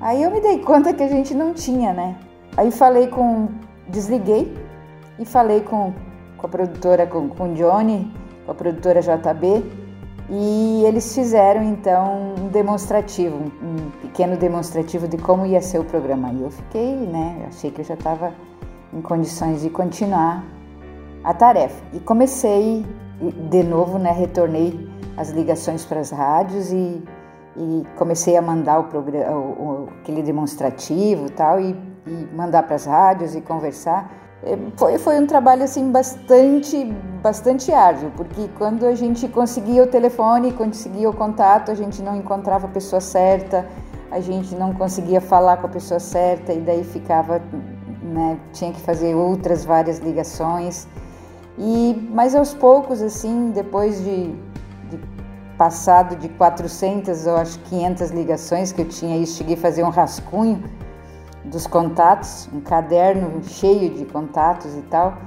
Aí 0.00 0.22
eu 0.22 0.30
me 0.30 0.40
dei 0.40 0.60
conta 0.60 0.94
que 0.94 1.02
a 1.02 1.08
gente 1.08 1.34
não 1.34 1.52
tinha, 1.52 1.92
né? 1.92 2.16
Aí 2.56 2.70
falei 2.70 3.06
com. 3.06 3.48
Desliguei 3.88 4.56
e 5.18 5.26
falei 5.26 5.60
com, 5.60 5.92
com 6.38 6.46
a 6.46 6.48
produtora, 6.48 7.06
com, 7.06 7.28
com 7.28 7.52
o 7.52 7.54
Johnny, 7.54 8.10
com 8.46 8.52
a 8.52 8.54
produtora 8.54 9.02
JB, 9.02 9.62
e 10.34 10.84
eles 10.86 11.14
fizeram 11.14 11.62
então 11.62 12.34
um 12.38 12.48
demonstrativo, 12.48 13.36
um 13.36 13.90
pequeno 14.00 14.34
demonstrativo 14.34 15.06
de 15.06 15.18
como 15.18 15.44
ia 15.44 15.60
ser 15.60 15.78
o 15.78 15.84
programa. 15.84 16.32
E 16.32 16.40
eu 16.40 16.50
fiquei, 16.50 16.96
né? 16.96 17.44
Achei 17.48 17.70
que 17.70 17.82
eu 17.82 17.84
já 17.84 17.92
estava 17.92 18.32
em 18.94 19.02
condições 19.02 19.60
de 19.60 19.68
continuar 19.68 20.42
a 21.22 21.34
tarefa. 21.34 21.84
E 21.92 22.00
comecei 22.00 22.82
de 23.50 23.62
novo, 23.62 23.98
né, 23.98 24.10
retornei 24.10 24.88
as 25.18 25.28
ligações 25.28 25.84
para 25.84 26.00
as 26.00 26.10
rádios 26.10 26.72
e, 26.72 27.04
e 27.54 27.86
comecei 27.96 28.34
a 28.34 28.40
mandar 28.40 28.80
o 28.80 28.84
programa, 28.84 29.86
aquele 30.00 30.22
demonstrativo 30.22 31.30
tal, 31.30 31.60
e, 31.60 31.76
e 32.06 32.28
mandar 32.34 32.62
para 32.62 32.76
as 32.76 32.86
rádios 32.86 33.34
e 33.34 33.42
conversar. 33.42 34.21
É, 34.44 34.58
foi, 34.76 34.98
foi 34.98 35.20
um 35.20 35.26
trabalho 35.26 35.62
assim 35.62 35.90
bastante 35.90 36.84
bastante 37.22 37.70
árduo 37.70 38.10
porque 38.16 38.48
quando 38.58 38.84
a 38.84 38.94
gente 38.94 39.28
conseguia 39.28 39.84
o 39.84 39.86
telefone 39.86 40.52
conseguia 40.52 41.08
o 41.08 41.14
contato 41.14 41.70
a 41.70 41.74
gente 41.74 42.02
não 42.02 42.16
encontrava 42.16 42.66
a 42.66 42.68
pessoa 42.68 43.00
certa 43.00 43.64
a 44.10 44.18
gente 44.18 44.56
não 44.56 44.74
conseguia 44.74 45.20
falar 45.20 45.58
com 45.58 45.68
a 45.68 45.70
pessoa 45.70 46.00
certa 46.00 46.52
e 46.52 46.58
daí 46.58 46.82
ficava 46.82 47.40
né, 48.12 48.38
tinha 48.52 48.72
que 48.72 48.80
fazer 48.80 49.14
outras 49.14 49.64
várias 49.64 49.98
ligações. 49.98 50.86
E, 51.58 52.08
mas 52.10 52.34
aos 52.34 52.52
poucos, 52.52 53.00
assim, 53.00 53.50
depois 53.50 54.02
de, 54.04 54.32
de 54.90 55.00
passado 55.56 56.16
de 56.16 56.28
400 56.28 57.26
ou 57.26 57.36
acho 57.36 57.58
500 57.60 58.10
ligações 58.10 58.72
que 58.72 58.82
eu 58.82 58.88
tinha 58.88 59.14
aí, 59.14 59.26
cheguei 59.26 59.54
a 59.54 59.58
fazer 59.58 59.82
um 59.82 59.90
rascunho 59.90 60.62
dos 61.52 61.66
contatos, 61.66 62.48
um 62.52 62.60
caderno 62.60 63.44
cheio 63.44 63.90
de 63.90 64.06
contatos 64.06 64.74
e 64.74 64.80
tal. 64.82 65.18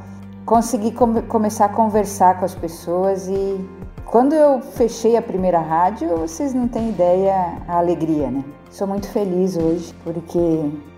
Consegui 0.43 0.91
come 0.91 1.21
começar 1.21 1.65
a 1.65 1.69
conversar 1.69 2.39
com 2.39 2.45
as 2.45 2.55
pessoas 2.55 3.27
e 3.27 3.69
quando 4.05 4.33
eu 4.33 4.61
fechei 4.61 5.15
a 5.15 5.21
primeira 5.21 5.59
rádio, 5.59 6.17
vocês 6.17 6.53
não 6.53 6.67
têm 6.67 6.89
ideia 6.89 7.61
a 7.67 7.77
alegria, 7.77 8.29
né? 8.29 8.43
Sou 8.71 8.87
muito 8.87 9.07
feliz 9.07 9.55
hoje 9.55 9.93
porque 10.03 10.37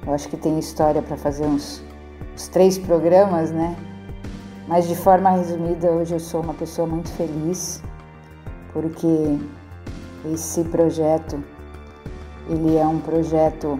eu 0.06 0.14
acho 0.14 0.28
que 0.30 0.38
tem 0.38 0.58
história 0.58 1.02
para 1.02 1.18
fazer 1.18 1.46
uns, 1.46 1.84
uns 2.34 2.48
três 2.48 2.78
programas, 2.78 3.52
né? 3.52 3.76
Mas 4.68 4.88
de 4.88 4.96
forma 4.96 5.30
resumida, 5.32 5.92
hoje 5.92 6.16
eu 6.16 6.20
sou 6.20 6.42
uma 6.42 6.54
pessoa 6.54 6.88
muito 6.88 7.10
feliz 7.12 7.82
porque 8.74 9.38
esse 10.26 10.64
projeto 10.66 11.42
ele 12.50 12.78
é 12.78 12.86
um 12.86 13.00
projeto 13.00 13.80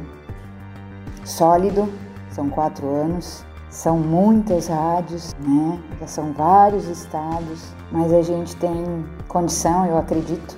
sólido, 1.28 1.92
são 2.32 2.50
quatro 2.50 2.88
anos, 2.88 3.46
são 3.70 3.98
muitas 3.98 4.68
rádios, 4.68 5.36
né? 5.40 5.80
Já 6.00 6.08
são 6.08 6.34
vários 6.34 6.88
estados, 6.88 7.74
mas 7.92 8.14
a 8.14 8.22
gente 8.22 8.56
tem 8.56 9.06
condição, 9.28 9.86
eu 9.86 9.98
acredito, 9.98 10.58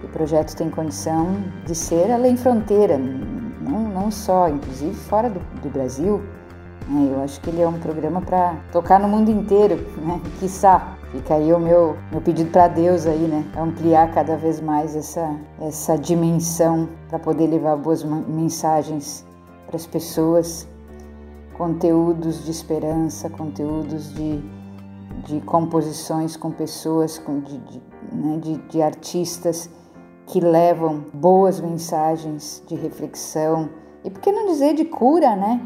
que 0.00 0.06
o 0.06 0.08
projeto 0.10 0.54
tem 0.54 0.70
condição 0.70 1.36
de 1.66 1.74
ser 1.74 2.10
além 2.10 2.36
fronteira, 2.36 2.96
não, 2.96 3.88
não 3.88 4.10
só, 4.10 4.48
inclusive 4.48 4.94
fora 4.94 5.28
do, 5.28 5.40
do 5.60 5.68
Brasil, 5.68 6.22
né? 6.88 7.10
Eu 7.12 7.22
acho 7.22 7.40
que 7.40 7.50
ele 7.50 7.62
é 7.62 7.68
um 7.68 7.78
programa 7.78 8.20
para 8.20 8.56
tocar 8.70 9.00
no 9.00 9.08
mundo 9.08 9.30
inteiro, 9.30 9.76
né? 10.00 10.20
Quiçá. 10.38 10.96
Fica 11.10 11.34
aí 11.34 11.52
o 11.52 11.60
meu, 11.60 11.96
meu 12.10 12.20
pedido 12.20 12.50
para 12.50 12.66
Deus 12.66 13.06
aí, 13.06 13.28
né? 13.28 13.44
Ampliar 13.56 14.10
cada 14.12 14.36
vez 14.36 14.60
mais 14.60 14.96
essa, 14.96 15.36
essa 15.60 15.96
dimensão 15.96 16.88
para 17.08 17.20
poder 17.20 17.46
levar 17.46 17.76
boas 17.76 18.02
mensagens 18.02 19.24
para 19.74 19.80
as 19.80 19.86
pessoas, 19.88 20.68
conteúdos 21.58 22.44
de 22.44 22.50
esperança, 22.52 23.28
conteúdos 23.28 24.14
de, 24.14 24.40
de 25.24 25.40
composições 25.40 26.36
com 26.36 26.52
pessoas, 26.52 27.18
com, 27.18 27.40
de, 27.40 27.58
de, 27.58 27.82
né? 28.12 28.38
de, 28.38 28.56
de 28.68 28.80
artistas 28.80 29.68
que 30.26 30.38
levam 30.38 31.04
boas 31.12 31.60
mensagens 31.60 32.62
de 32.68 32.76
reflexão 32.76 33.68
e 34.04 34.10
por 34.10 34.20
que 34.20 34.30
não 34.30 34.46
dizer 34.46 34.74
de 34.74 34.84
cura, 34.84 35.34
né? 35.34 35.60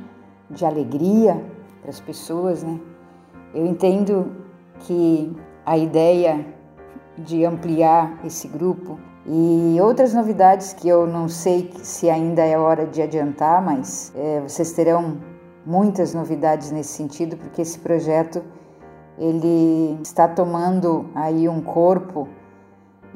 de 0.48 0.64
alegria 0.64 1.44
para 1.82 1.90
as 1.90 2.00
pessoas, 2.00 2.62
né? 2.62 2.80
Eu 3.52 3.66
entendo 3.66 4.32
que 4.80 5.36
a 5.66 5.76
ideia 5.76 6.46
de 7.18 7.44
ampliar 7.44 8.24
esse 8.24 8.48
grupo 8.48 8.98
e 9.30 9.78
outras 9.82 10.14
novidades 10.14 10.72
que 10.72 10.88
eu 10.88 11.06
não 11.06 11.28
sei 11.28 11.70
se 11.82 12.08
ainda 12.08 12.42
é 12.42 12.56
hora 12.56 12.86
de 12.86 13.02
adiantar, 13.02 13.62
mas 13.62 14.10
é, 14.16 14.40
vocês 14.40 14.72
terão 14.72 15.18
muitas 15.66 16.14
novidades 16.14 16.70
nesse 16.70 16.94
sentido, 16.94 17.36
porque 17.36 17.60
esse 17.60 17.78
projeto 17.78 18.42
ele 19.18 19.98
está 20.02 20.26
tomando 20.26 21.10
aí 21.14 21.46
um 21.46 21.60
corpo 21.60 22.26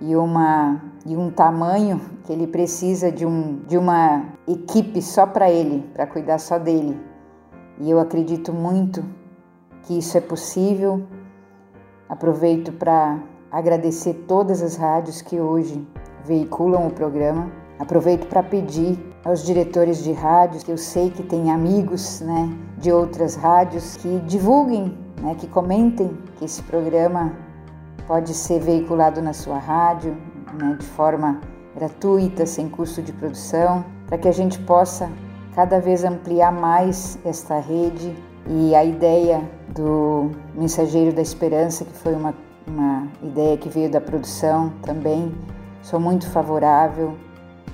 e 0.02 0.14
uma 0.14 0.82
e 1.06 1.16
um 1.16 1.30
tamanho 1.30 1.98
que 2.24 2.32
ele 2.32 2.46
precisa 2.46 3.10
de 3.10 3.24
um 3.24 3.60
de 3.66 3.78
uma 3.78 4.26
equipe 4.46 5.00
só 5.00 5.26
para 5.26 5.50
ele, 5.50 5.88
para 5.94 6.06
cuidar 6.06 6.38
só 6.38 6.58
dele. 6.58 7.00
E 7.80 7.90
eu 7.90 7.98
acredito 7.98 8.52
muito 8.52 9.02
que 9.84 9.96
isso 9.96 10.18
é 10.18 10.20
possível. 10.20 11.06
Aproveito 12.06 12.70
para 12.72 13.18
agradecer 13.52 14.24
todas 14.26 14.62
as 14.62 14.76
rádios 14.76 15.20
que 15.20 15.38
hoje 15.38 15.86
veiculam 16.24 16.86
o 16.86 16.90
programa. 16.90 17.52
Aproveito 17.78 18.26
para 18.26 18.42
pedir 18.42 18.98
aos 19.24 19.44
diretores 19.44 20.02
de 20.02 20.12
rádios, 20.12 20.62
que 20.62 20.72
eu 20.72 20.78
sei 20.78 21.10
que 21.10 21.22
têm 21.22 21.50
amigos 21.50 22.22
né, 22.22 22.50
de 22.78 22.90
outras 22.90 23.34
rádios, 23.36 23.96
que 23.96 24.20
divulguem, 24.20 24.96
né, 25.20 25.36
que 25.38 25.46
comentem 25.46 26.16
que 26.38 26.46
esse 26.46 26.62
programa 26.62 27.32
pode 28.06 28.32
ser 28.32 28.60
veiculado 28.60 29.20
na 29.20 29.32
sua 29.32 29.58
rádio 29.58 30.16
né, 30.54 30.76
de 30.78 30.86
forma 30.86 31.40
gratuita, 31.74 32.46
sem 32.46 32.68
custo 32.68 33.02
de 33.02 33.12
produção, 33.12 33.84
para 34.06 34.18
que 34.18 34.28
a 34.28 34.32
gente 34.32 34.58
possa 34.60 35.10
cada 35.54 35.78
vez 35.78 36.04
ampliar 36.04 36.52
mais 36.52 37.18
esta 37.24 37.58
rede 37.58 38.16
e 38.48 38.74
a 38.74 38.84
ideia 38.84 39.42
do 39.74 40.30
Mensageiro 40.54 41.14
da 41.14 41.22
Esperança, 41.22 41.84
que 41.84 41.92
foi 41.92 42.14
uma, 42.14 42.34
uma 42.72 43.06
ideia 43.22 43.56
que 43.56 43.68
veio 43.68 43.90
da 43.90 44.00
produção 44.00 44.72
também, 44.82 45.34
sou 45.82 46.00
muito 46.00 46.28
favorável, 46.30 47.14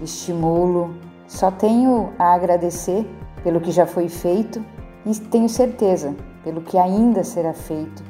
estimulo, 0.03 0.95
só 1.27 1.51
tenho 1.51 2.13
a 2.19 2.35
agradecer 2.35 3.09
pelo 3.45 3.61
que 3.61 3.71
já 3.71 3.87
foi 3.87 4.09
feito 4.09 4.65
e 5.07 5.15
tenho 5.15 5.49
certeza 5.49 6.15
pelo 6.43 6.61
que 6.63 6.77
ainda 6.77 7.23
será 7.23 7.53
feito, 7.55 8.03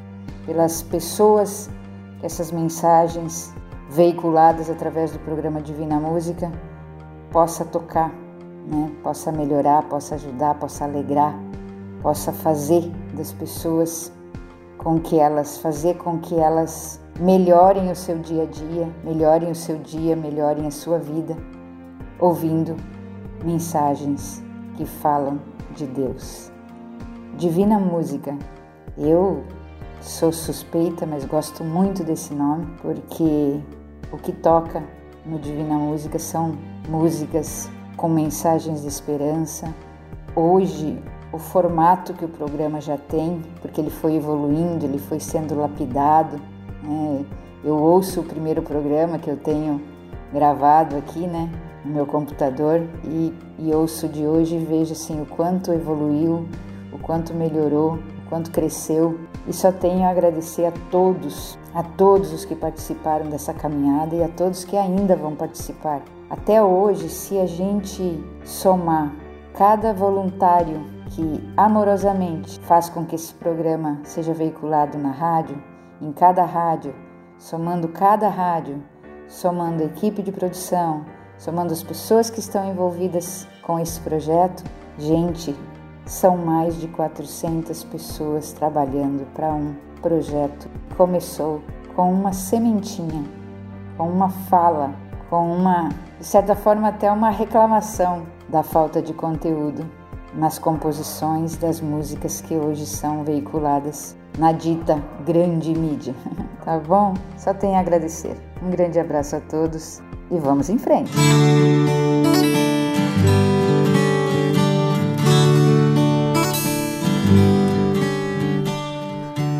pelas 0.45 0.81
pessoas 0.81 1.69
que 2.19 2.25
essas 2.25 2.51
mensagens 2.51 3.53
veiculadas 3.89 4.69
através 4.69 5.11
do 5.11 5.19
programa 5.19 5.61
Divina 5.61 5.99
Música 5.99 6.51
possa 7.31 7.63
tocar 7.65 8.11
né, 8.69 8.91
possa 9.01 9.31
melhorar, 9.31 9.83
possa 9.83 10.15
ajudar, 10.15 10.55
possa 10.55 10.85
alegrar, 10.85 11.35
possa 12.01 12.31
fazer 12.31 12.89
das 13.13 13.31
pessoas 13.31 14.13
com 14.79 14.99
que 14.99 15.19
elas 15.19 15.59
fazer 15.59 15.97
com 15.97 16.17
que 16.17 16.33
elas 16.33 16.99
melhorem 17.19 17.91
o 17.91 17.95
seu 17.95 18.17
dia 18.17 18.43
a 18.43 18.45
dia, 18.47 18.89
melhorem 19.03 19.51
o 19.51 19.55
seu 19.55 19.77
dia, 19.77 20.15
melhorem 20.15 20.65
a 20.65 20.71
sua 20.71 20.97
vida, 20.97 21.37
ouvindo 22.19 22.75
mensagens 23.45 24.41
que 24.75 24.85
falam 24.85 25.39
de 25.75 25.85
Deus. 25.85 26.51
Divina 27.37 27.77
música. 27.77 28.35
Eu 28.97 29.43
Sou 30.01 30.31
suspeita, 30.31 31.05
mas 31.05 31.25
gosto 31.25 31.61
muito 31.61 32.05
desse 32.05 32.33
nome 32.33 32.65
porque 32.81 33.59
o 34.13 34.17
que 34.17 34.31
toca 34.31 34.81
no 35.25 35.37
Divina 35.37 35.75
Música 35.75 36.17
são 36.17 36.57
músicas 36.87 37.69
com 37.97 38.07
mensagens 38.07 38.81
de 38.81 38.87
esperança. 38.87 39.73
Hoje, 40.33 40.97
o 41.31 41.37
formato 41.37 42.13
que 42.13 42.25
o 42.25 42.29
programa 42.29 42.81
já 42.81 42.97
tem, 42.97 43.41
porque 43.61 43.79
ele 43.79 43.89
foi 43.89 44.15
evoluindo, 44.15 44.85
ele 44.85 44.97
foi 44.97 45.19
sendo 45.19 45.55
lapidado. 45.55 46.39
Né? 46.83 47.25
Eu 47.63 47.75
ouço 47.75 48.21
o 48.21 48.23
primeiro 48.23 48.61
programa 48.61 49.19
que 49.19 49.29
eu 49.29 49.37
tenho 49.37 49.81
gravado 50.33 50.95
aqui, 50.95 51.27
né, 51.27 51.49
no 51.83 51.91
meu 51.91 52.05
computador 52.05 52.81
e, 53.03 53.33
e 53.57 53.73
ouço 53.73 54.07
de 54.07 54.25
hoje 54.25 54.55
e 54.55 54.63
vejo 54.63 54.93
assim 54.93 55.21
o 55.21 55.25
quanto 55.25 55.73
evoluiu, 55.73 56.47
o 56.91 56.97
quanto 56.99 57.33
melhorou, 57.33 57.95
o 57.95 58.29
quanto 58.29 58.51
cresceu. 58.51 59.19
E 59.47 59.53
só 59.53 59.71
tenho 59.71 60.03
a 60.03 60.09
agradecer 60.09 60.65
a 60.65 60.71
todos, 60.91 61.57
a 61.73 61.83
todos 61.83 62.31
os 62.31 62.45
que 62.45 62.55
participaram 62.55 63.29
dessa 63.29 63.53
caminhada 63.53 64.15
e 64.15 64.23
a 64.23 64.27
todos 64.27 64.63
que 64.63 64.77
ainda 64.77 65.15
vão 65.15 65.35
participar. 65.35 66.01
Até 66.29 66.61
hoje, 66.61 67.09
se 67.09 67.37
a 67.39 67.47
gente 67.47 68.23
somar 68.43 69.15
cada 69.53 69.91
voluntário 69.93 70.98
que 71.09 71.53
amorosamente 71.57 72.59
faz 72.61 72.89
com 72.89 73.05
que 73.05 73.15
esse 73.15 73.33
programa 73.33 73.99
seja 74.03 74.33
veiculado 74.33 74.97
na 74.97 75.11
rádio, 75.11 75.61
em 76.01 76.11
cada 76.11 76.45
rádio, 76.45 76.93
somando 77.37 77.87
cada 77.87 78.29
rádio, 78.29 78.83
somando 79.27 79.83
a 79.83 79.85
equipe 79.85 80.21
de 80.21 80.31
produção, 80.31 81.05
somando 81.37 81.73
as 81.73 81.83
pessoas 81.83 82.29
que 82.29 82.39
estão 82.39 82.69
envolvidas 82.69 83.47
com 83.63 83.79
esse 83.79 83.99
projeto, 83.99 84.63
gente, 84.97 85.55
são 86.05 86.37
mais 86.37 86.79
de 86.79 86.87
400 86.87 87.83
pessoas 87.85 88.51
trabalhando 88.51 89.25
para 89.33 89.53
um 89.53 89.75
projeto. 90.01 90.69
Que 90.89 90.95
começou 90.95 91.61
com 91.95 92.11
uma 92.11 92.33
sementinha, 92.33 93.23
com 93.97 94.09
uma 94.09 94.29
fala, 94.29 94.93
com 95.29 95.51
uma, 95.51 95.89
de 96.17 96.25
certa 96.25 96.55
forma, 96.55 96.87
até 96.87 97.11
uma 97.11 97.29
reclamação 97.29 98.25
da 98.47 98.63
falta 98.63 99.01
de 99.01 99.13
conteúdo 99.13 99.98
nas 100.33 100.59
composições 100.59 101.55
das 101.57 101.81
músicas 101.81 102.41
que 102.41 102.55
hoje 102.55 102.85
são 102.85 103.23
veiculadas 103.23 104.15
na 104.37 104.51
dita 104.51 105.01
grande 105.25 105.73
mídia. 105.73 106.15
tá 106.63 106.77
bom? 106.77 107.13
Só 107.37 107.53
tenho 107.53 107.75
a 107.75 107.79
agradecer. 107.79 108.35
Um 108.61 108.69
grande 108.69 108.99
abraço 108.99 109.35
a 109.35 109.39
todos 109.39 110.01
e 110.31 110.37
vamos 110.37 110.69
em 110.69 110.77
frente. 110.77 111.11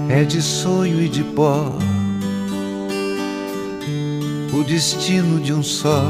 É 0.09 0.23
de 0.23 0.41
sonho 0.41 1.01
e 1.01 1.07
de 1.07 1.23
pó 1.23 1.71
o 4.59 4.63
destino 4.63 5.39
de 5.39 5.53
um 5.53 5.63
só, 5.63 6.03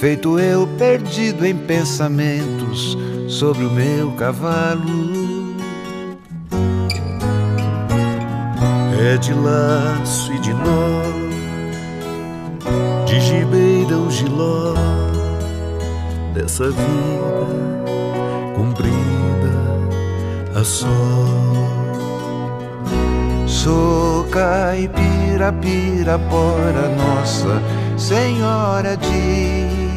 feito 0.00 0.38
eu 0.38 0.66
perdido 0.78 1.46
em 1.46 1.56
pensamentos 1.56 2.96
sobre 3.28 3.64
o 3.64 3.70
meu 3.70 4.12
cavalo 4.12 5.26
É 8.98 9.16
de 9.18 9.32
laço 9.32 10.32
e 10.32 10.38
de 10.40 10.52
nó, 10.52 11.02
de 13.04 13.20
gibeira 13.20 13.96
o 13.96 14.10
giló 14.10 14.74
dessa 16.34 16.70
vida 16.70 17.46
comprida 18.56 18.96
a 20.58 20.64
sol. 20.64 20.88
Sou 23.46 24.24
caipira, 24.24 25.52
pirapora, 25.52 26.88
Nossa 26.96 27.62
Senhora 27.96 28.96
de 28.96 29.65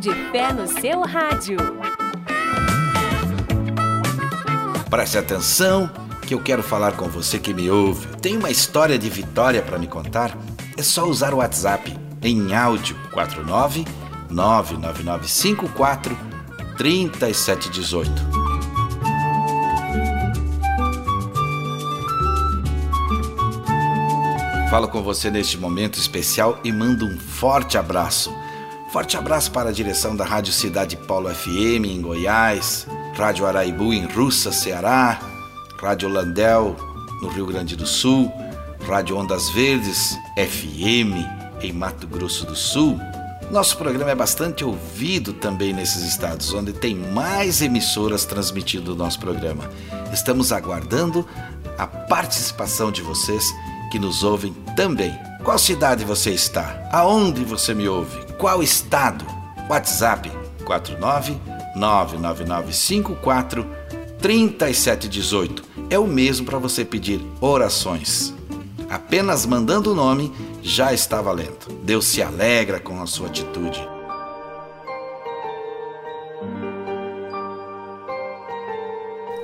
de 0.00 0.12
fé 0.32 0.50
no 0.50 0.66
seu 0.66 1.02
rádio. 1.02 1.58
Preste 4.88 5.18
atenção 5.18 5.90
que 6.26 6.32
eu 6.32 6.40
quero 6.42 6.62
falar 6.62 6.92
com 6.92 7.06
você 7.06 7.38
que 7.38 7.52
me 7.52 7.70
ouve. 7.70 8.06
Tem 8.16 8.34
uma 8.34 8.50
história 8.50 8.98
de 8.98 9.10
vitória 9.10 9.60
para 9.60 9.78
me 9.78 9.86
contar? 9.86 10.36
É 10.76 10.82
só 10.82 11.04
usar 11.04 11.34
o 11.34 11.36
WhatsApp 11.36 11.94
em 12.22 12.54
áudio 12.54 12.96
49 13.12 13.84
99954 14.30 16.16
3718. 16.78 18.10
Falo 24.70 24.88
com 24.88 25.02
você 25.02 25.30
neste 25.30 25.58
momento 25.58 25.98
especial 25.98 26.58
e 26.64 26.72
mando 26.72 27.04
um 27.04 27.18
forte 27.18 27.76
abraço. 27.76 28.39
Forte 28.92 29.16
abraço 29.16 29.52
para 29.52 29.70
a 29.70 29.72
direção 29.72 30.16
da 30.16 30.24
Rádio 30.24 30.52
Cidade 30.52 30.96
Paulo 30.96 31.32
FM 31.32 31.86
em 31.86 32.02
Goiás, 32.02 32.88
Rádio 33.16 33.46
Araibu 33.46 33.92
em 33.94 34.04
Russa, 34.04 34.50
Ceará, 34.50 35.20
Rádio 35.80 36.08
Landel 36.08 36.76
no 37.22 37.28
Rio 37.28 37.46
Grande 37.46 37.76
do 37.76 37.86
Sul, 37.86 38.32
Rádio 38.84 39.16
Ondas 39.16 39.48
Verdes 39.50 40.18
FM 40.36 41.24
em 41.62 41.72
Mato 41.72 42.08
Grosso 42.08 42.44
do 42.44 42.56
Sul. 42.56 42.98
Nosso 43.48 43.76
programa 43.76 44.10
é 44.10 44.14
bastante 44.16 44.64
ouvido 44.64 45.34
também 45.34 45.72
nesses 45.72 46.02
estados, 46.02 46.52
onde 46.52 46.72
tem 46.72 46.96
mais 46.96 47.62
emissoras 47.62 48.24
transmitindo 48.24 48.92
o 48.92 48.96
nosso 48.96 49.20
programa. 49.20 49.70
Estamos 50.12 50.50
aguardando 50.50 51.24
a 51.78 51.86
participação 51.86 52.90
de 52.90 53.02
vocês 53.02 53.44
que 53.92 54.00
nos 54.00 54.24
ouvem 54.24 54.52
também. 54.74 55.16
Qual 55.44 55.58
cidade 55.58 56.04
você 56.04 56.32
está? 56.32 56.88
Aonde 56.90 57.44
você 57.44 57.72
me 57.72 57.88
ouve? 57.88 58.19
Qual 58.40 58.62
estado? 58.62 59.26
WhatsApp 59.68 60.32
49 60.64 61.36
99954 61.76 63.66
3718. 64.18 65.62
É 65.90 65.98
o 65.98 66.06
mesmo 66.06 66.46
para 66.46 66.56
você 66.56 66.82
pedir 66.82 67.20
orações. 67.38 68.32
Apenas 68.88 69.44
mandando 69.44 69.92
o 69.92 69.94
nome 69.94 70.32
já 70.62 70.90
está 70.94 71.20
valendo. 71.20 71.70
Deus 71.82 72.06
se 72.06 72.22
alegra 72.22 72.80
com 72.80 73.02
a 73.02 73.06
sua 73.06 73.26
atitude. 73.26 73.86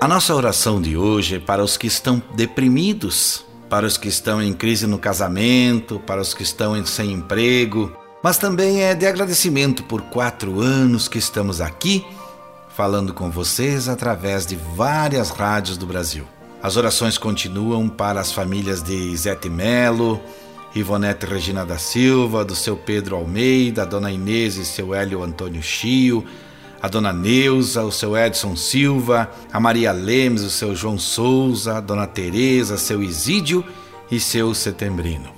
A 0.01 0.09
nossa 0.09 0.35
oração 0.35 0.81
de 0.81 0.97
hoje 0.97 1.37
é 1.37 1.39
para 1.39 1.63
os 1.63 1.77
que 1.77 1.87
estão 1.87 2.23
deprimidos, 2.35 3.45
para 3.69 3.85
os 3.85 3.99
que 3.99 4.09
estão 4.09 4.41
em 4.41 4.55
crise 4.55 4.87
no 4.87 4.99
casamento, 4.99 6.01
para 6.01 6.23
os 6.23 6.33
que 6.33 6.43
estão 6.43 6.83
sem 6.87 7.13
emprego, 7.13 7.93
mas 8.27 8.39
também 8.39 8.83
é 8.83 8.93
de 8.93 9.07
agradecimento 9.07 9.85
por 9.85 10.03
quatro 10.03 10.61
anos 10.61 11.07
que 11.07 11.17
estamos 11.17 11.61
aqui 11.61 12.05
falando 12.75 13.15
com 13.15 13.31
vocês 13.31 13.89
através 13.89 14.45
de 14.45 14.57
várias 14.57 15.31
rádios 15.31 15.79
do 15.79 15.87
Brasil. 15.87 16.25
As 16.61 16.77
orações 16.77 17.17
continuam 17.19 17.89
para 17.89 18.19
as 18.19 18.33
famílias 18.33 18.83
de 18.83 19.17
Zete 19.17 19.49
Melo, 19.49 20.21
Ivonete 20.75 21.25
Regina 21.25 21.65
da 21.65 21.79
Silva, 21.79 22.45
do 22.45 22.57
seu 22.57 22.77
Pedro 22.77 23.15
Almeida, 23.15 23.83
a 23.83 23.87
dona 23.87 24.11
Inês 24.11 24.57
e 24.57 24.65
seu 24.65 24.93
Hélio 24.93 25.23
Antônio 25.23 25.63
Chio, 25.63 26.25
a 26.83 26.89
dona 26.89 27.13
Neuza, 27.13 27.85
o 27.85 27.93
seu 27.93 28.17
Edson 28.17 28.57
Silva, 28.57 29.31
a 29.53 29.61
Maria 29.61 29.93
Lemes, 29.93 30.43
o 30.43 30.51
seu 30.51 30.75
João 30.75 30.99
Souza, 30.99 31.77
a 31.77 31.81
dona 31.81 32.09
Tereza, 32.09 32.77
seu 32.77 33.05
Isídio 33.05 33.65
e 34.11 34.19
seu 34.19 34.53
Setembrino. 34.53 35.36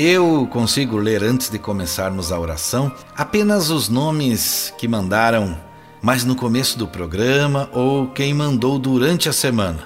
Eu 0.00 0.46
consigo 0.46 0.96
ler 0.96 1.24
antes 1.24 1.50
de 1.50 1.58
começarmos 1.58 2.30
a 2.30 2.38
oração 2.38 2.94
apenas 3.16 3.68
os 3.68 3.88
nomes 3.88 4.72
que 4.78 4.86
mandaram 4.86 5.58
mais 6.00 6.24
no 6.24 6.36
começo 6.36 6.78
do 6.78 6.86
programa 6.86 7.68
ou 7.72 8.06
quem 8.06 8.32
mandou 8.32 8.78
durante 8.78 9.28
a 9.28 9.32
semana. 9.32 9.80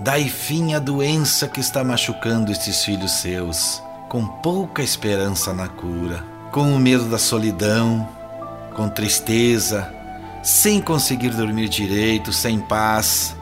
Dai 0.00 0.28
fim 0.28 0.74
à 0.74 0.80
doença 0.80 1.46
que 1.46 1.60
está 1.60 1.84
machucando 1.84 2.50
estes 2.50 2.84
filhos 2.84 3.12
seus, 3.12 3.80
com 4.08 4.26
pouca 4.26 4.82
esperança 4.82 5.54
na 5.54 5.68
cura, 5.68 6.24
com 6.50 6.74
o 6.74 6.80
medo 6.80 7.04
da 7.04 7.16
solidão, 7.16 8.08
com 8.74 8.88
tristeza, 8.88 9.88
sem 10.42 10.80
conseguir 10.80 11.30
dormir 11.30 11.68
direito, 11.68 12.32
sem 12.32 12.58
paz. 12.58 13.36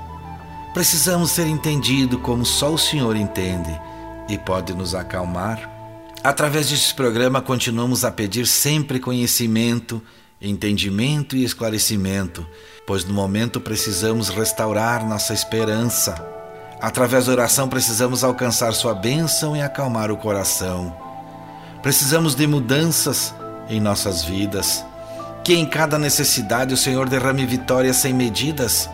Precisamos 0.75 1.31
ser 1.31 1.47
entendidos 1.47 2.21
como 2.21 2.45
só 2.45 2.71
o 2.71 2.79
Senhor 2.79 3.17
entende 3.17 3.81
e 4.29 4.39
pode 4.39 4.75
nos 4.75 4.95
acalmar. 4.95 5.71
Através 6.23 6.71
deste 6.71 6.95
programa, 6.95 7.43
continuamos 7.43 8.05
a 8.05 8.11
pedir 8.11 8.47
sempre 8.47 8.99
conhecimento, 8.99 10.03
entendimento 10.41 11.37
e 11.37 11.45
esclarecimento, 11.45 12.47
pois 12.87 13.05
no 13.05 13.13
momento 13.13 13.61
precisamos 13.61 14.31
restaurar 14.31 15.07
nossa 15.07 15.35
esperança. 15.35 16.15
Através 16.81 17.27
da 17.27 17.33
oração, 17.33 17.69
precisamos 17.69 18.25
alcançar 18.25 18.73
Sua 18.73 18.95
bênção 18.95 19.55
e 19.55 19.61
acalmar 19.61 20.11
o 20.11 20.17
coração. 20.17 20.97
Precisamos 21.83 22.35
de 22.35 22.47
mudanças 22.47 23.35
em 23.69 23.79
nossas 23.79 24.25
vidas. 24.25 24.83
Que 25.45 25.55
em 25.55 25.67
cada 25.67 25.99
necessidade 25.99 26.73
o 26.73 26.77
Senhor 26.77 27.07
derrame 27.07 27.45
vitórias 27.45 27.97
sem 27.97 28.15
medidas 28.15 28.89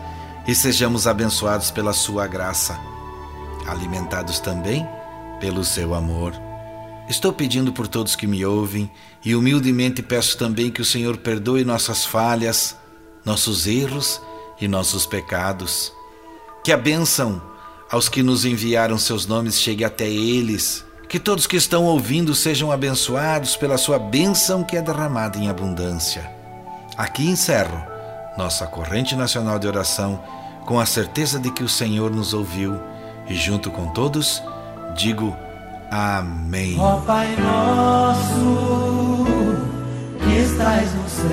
e 0.45 0.53
sejamos 0.53 1.07
abençoados 1.07 1.71
pela 1.71 1.93
Sua 1.93 2.27
graça, 2.27 2.77
alimentados 3.65 4.41
também 4.41 4.85
pelo 5.41 5.65
Seu 5.65 5.93
amor. 5.93 6.33
Estou 7.09 7.33
pedindo 7.33 7.73
por 7.73 7.87
todos 7.87 8.15
que 8.15 8.25
me 8.25 8.45
ouvem 8.45 8.89
e 9.25 9.35
humildemente 9.35 10.01
peço 10.01 10.37
também 10.37 10.71
que 10.71 10.81
o 10.81 10.85
Senhor 10.85 11.17
perdoe 11.17 11.65
nossas 11.65 12.05
falhas, 12.05 12.77
nossos 13.25 13.67
erros 13.67 14.21
e 14.61 14.67
nossos 14.67 15.05
pecados. 15.05 15.91
Que 16.63 16.71
a 16.71 16.77
bênção 16.77 17.41
aos 17.91 18.07
que 18.07 18.23
nos 18.23 18.45
enviaram 18.45 18.97
seus 18.97 19.25
nomes 19.25 19.59
chegue 19.59 19.83
até 19.83 20.07
eles. 20.07 20.85
Que 21.09 21.19
todos 21.19 21.47
que 21.47 21.57
estão 21.57 21.83
ouvindo 21.83 22.33
sejam 22.33 22.71
abençoados 22.71 23.57
pela 23.57 23.77
sua 23.77 23.99
bênção 23.99 24.63
que 24.63 24.77
é 24.77 24.81
derramada 24.81 25.37
em 25.37 25.49
abundância. 25.49 26.31
Aqui 26.95 27.27
encerro 27.27 27.91
nossa 28.37 28.65
corrente 28.65 29.15
nacional 29.15 29.59
de 29.59 29.67
oração 29.67 30.23
com 30.65 30.79
a 30.79 30.85
certeza 30.85 31.39
de 31.39 31.51
que 31.51 31.63
o 31.63 31.69
Senhor 31.69 32.11
nos 32.11 32.33
ouviu 32.33 32.79
e, 33.27 33.35
junto 33.35 33.69
com 33.69 33.87
todos, 33.91 34.41
digo 34.95 35.35
Amém. 35.91 36.77
Ó 36.79 37.01
Pai 37.01 37.35
nosso, 37.35 39.25
que 40.19 40.39
estás 40.39 40.93
no 40.95 41.09
céu. 41.09 41.31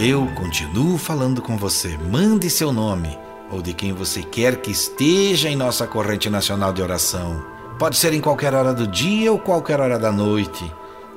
Eu 0.00 0.26
continuo 0.34 0.98
falando 0.98 1.40
com 1.40 1.56
você. 1.56 1.96
Mande 1.96 2.50
seu 2.50 2.72
nome 2.72 3.16
ou 3.48 3.62
de 3.62 3.72
quem 3.72 3.92
você 3.92 4.22
quer 4.22 4.56
que 4.56 4.72
esteja 4.72 5.48
em 5.48 5.54
nossa 5.54 5.86
corrente 5.86 6.28
nacional 6.28 6.72
de 6.72 6.82
oração. 6.82 7.44
Pode 7.78 7.96
ser 7.96 8.12
em 8.12 8.20
qualquer 8.20 8.54
hora 8.54 8.74
do 8.74 8.88
dia 8.88 9.30
ou 9.30 9.38
qualquer 9.38 9.78
hora 9.78 10.00
da 10.00 10.10
noite. 10.10 10.68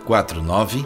49 0.05 0.85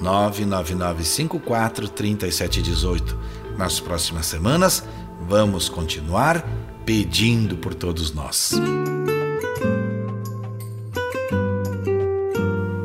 99954 0.00 1.88
3718. 1.88 3.16
Nas 3.56 3.78
próximas 3.78 4.26
semanas, 4.26 4.82
vamos 5.28 5.68
continuar 5.68 6.44
pedindo 6.84 7.56
por 7.56 7.72
todos 7.72 8.12
nós. 8.12 8.52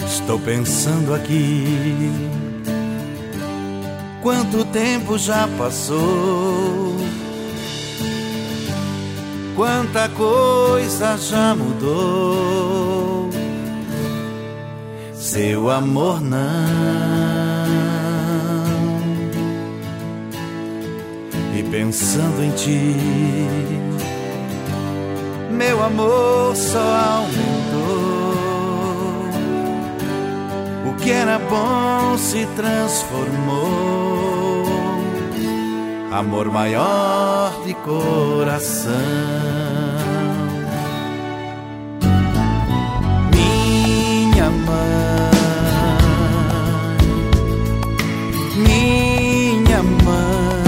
Estou 0.05 0.39
pensando 0.39 1.13
aqui. 1.13 2.09
Quanto 4.21 4.63
tempo 4.65 5.17
já 5.17 5.47
passou? 5.57 6.92
Quanta 9.55 10.09
coisa 10.09 11.15
já 11.17 11.53
mudou. 11.53 13.29
Seu 15.13 15.69
amor 15.69 16.19
não. 16.19 16.39
E 21.55 21.63
pensando 21.69 22.43
em 22.43 22.51
ti, 22.51 22.95
meu 25.51 25.83
amor 25.83 26.55
só 26.55 26.79
aumentou. 27.19 28.33
O 30.89 30.93
que 30.95 31.11
era 31.11 31.37
bom 31.37 32.17
se 32.17 32.47
transformou. 32.55 33.82
Amor 36.13 36.51
maior 36.51 37.51
de 37.65 37.73
coração. 37.73 38.93
Minha 43.33 44.47
mãe, 44.51 45.31
minha 48.55 49.81
mãe, 49.81 50.63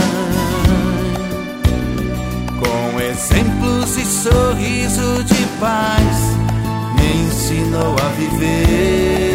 com 2.59 2.99
exemplos 2.99 3.97
e 3.99 4.03
sorriso 4.03 5.23
de 5.25 5.45
paz, 5.59 6.17
me 6.95 7.27
ensinou 7.27 7.95
a 8.03 8.09
viver. 8.17 9.34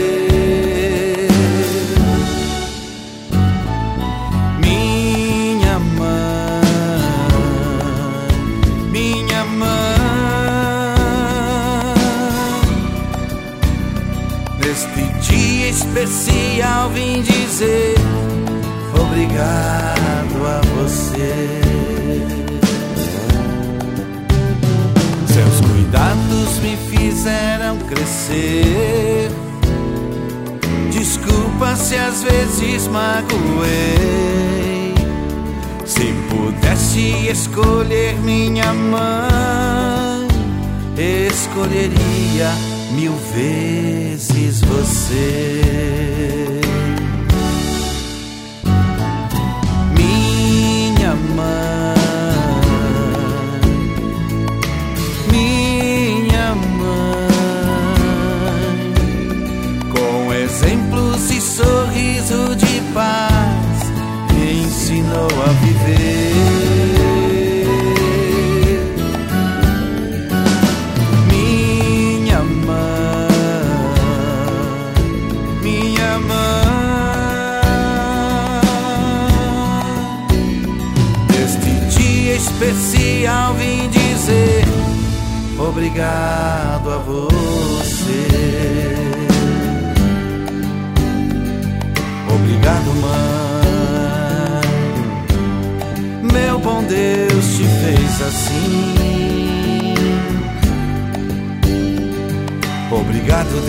Obrigado, 103.31 103.61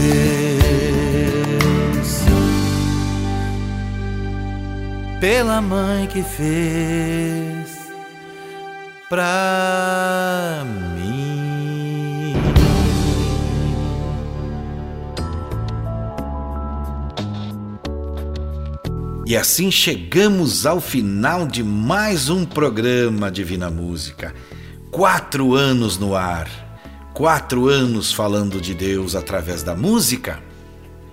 Deus, 1.91 2.22
pela 5.20 5.62
mãe 5.62 6.07
que 6.07 6.24
fez 6.24 7.70
pra 9.07 10.66
mim. 10.95 12.34
E 19.28 19.38
assim 19.38 19.70
chegamos 19.70 20.66
ao 20.66 20.82
final 20.82 21.45
de 21.45 21.64
mais 21.64 22.30
um 22.30 22.43
programa 22.43 23.30
Divina 23.30 23.70
Música. 23.70 24.34
Quatro 24.89 25.53
anos 25.53 25.99
no 25.99 26.16
ar, 26.16 26.49
quatro 27.14 27.68
anos 27.68 28.12
falando 28.12 28.59
de 28.59 28.74
Deus 28.74 29.16
através 29.16 29.64
da 29.64 29.76
música. 29.76 30.41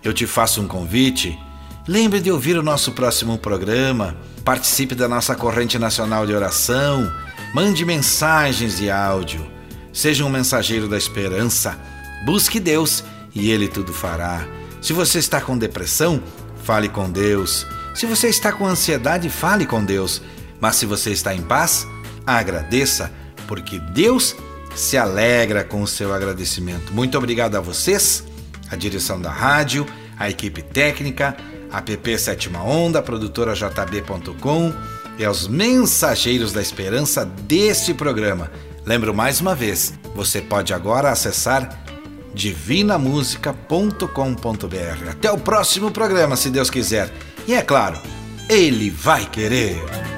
Eu 0.03 0.13
te 0.13 0.27
faço 0.27 0.61
um 0.61 0.69
convite. 0.69 1.39
Lembre 1.87 2.21
de 2.21 2.31
ouvir 2.31 2.57
o 2.57 2.63
nosso 2.63 2.93
próximo 2.93 3.39
programa. 3.39 4.17
Participe 4.45 4.95
da 4.95 5.09
nossa 5.09 5.35
corrente 5.35 5.79
nacional 5.79 6.27
de 6.27 6.35
oração. 6.35 7.11
Mande 7.53 7.85
mensagens 7.85 8.79
de 8.79 8.91
áudio. 8.91 9.47
Seja 9.93 10.25
um 10.25 10.31
mensageiro 10.31 10.89
da 10.89 10.97
esperança. 10.97 11.79
Busque 12.25 12.61
Deus 12.61 13.03
e 13.35 13.51
Ele 13.51 13.69
tudo 13.69 13.93
fará. 13.93 14.47
Se 14.81 14.93
você 14.93 15.19
está 15.19 15.41
com 15.41 15.59
depressão, 15.59 16.23
fale 16.63 16.89
com 16.89 17.11
Deus. 17.11 17.67
Se 17.95 18.07
você 18.07 18.29
está 18.29 18.53
com 18.53 18.67
ansiedade, 18.67 19.29
fale 19.29 19.67
com 19.67 19.85
Deus. 19.85 20.23
Mas 20.61 20.77
se 20.77 20.87
você 20.87 21.11
está 21.11 21.35
em 21.35 21.43
paz, 21.43 21.87
agradeça, 22.27 23.11
porque 23.47 23.79
Deus 23.79 24.37
se 24.79 24.97
alegra 24.97 25.65
com 25.65 25.83
o 25.83 25.87
seu 25.87 26.15
agradecimento. 26.15 26.93
Muito 26.93 27.19
obrigado 27.19 27.57
a 27.57 27.61
vocês, 27.61 28.25
a 28.71 28.77
direção 28.77 29.21
da 29.21 29.31
rádio, 29.31 29.85
a 30.17 30.31
equipe 30.31 30.63
técnica, 30.63 31.37
a 31.71 31.83
PP 31.83 32.17
Sétima 32.19 32.63
Onda, 32.63 33.01
a 33.01 33.03
produtora 33.03 33.55
JB.com 33.55 34.73
e 35.19 35.25
aos 35.25 35.49
mensageiros 35.49 36.53
da 36.53 36.63
esperança 36.63 37.25
deste 37.25 37.93
programa. 37.93 38.53
Lembro 38.87 39.13
mais 39.13 39.41
uma 39.41 39.55
vez, 39.55 39.93
você 40.15 40.41
pode 40.41 40.73
agora 40.73 41.11
acessar 41.11 41.85
divinamusica.com.br. 42.33 45.11
Até 45.11 45.33
o 45.33 45.39
próximo 45.39 45.91
programa, 45.91 46.37
se 46.37 46.51
Deus 46.51 46.71
quiser. 46.71 47.13
E 47.49 47.55
é 47.55 47.63
claro, 47.63 47.99
Ele 48.49 48.91
vai 48.91 49.27
querer. 49.27 50.18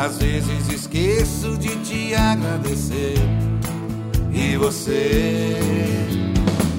Às 0.00 0.16
vezes 0.16 0.66
esqueço 0.72 1.58
de 1.58 1.76
te 1.80 2.14
agradecer. 2.14 3.18
E 4.32 4.56
você 4.56 5.58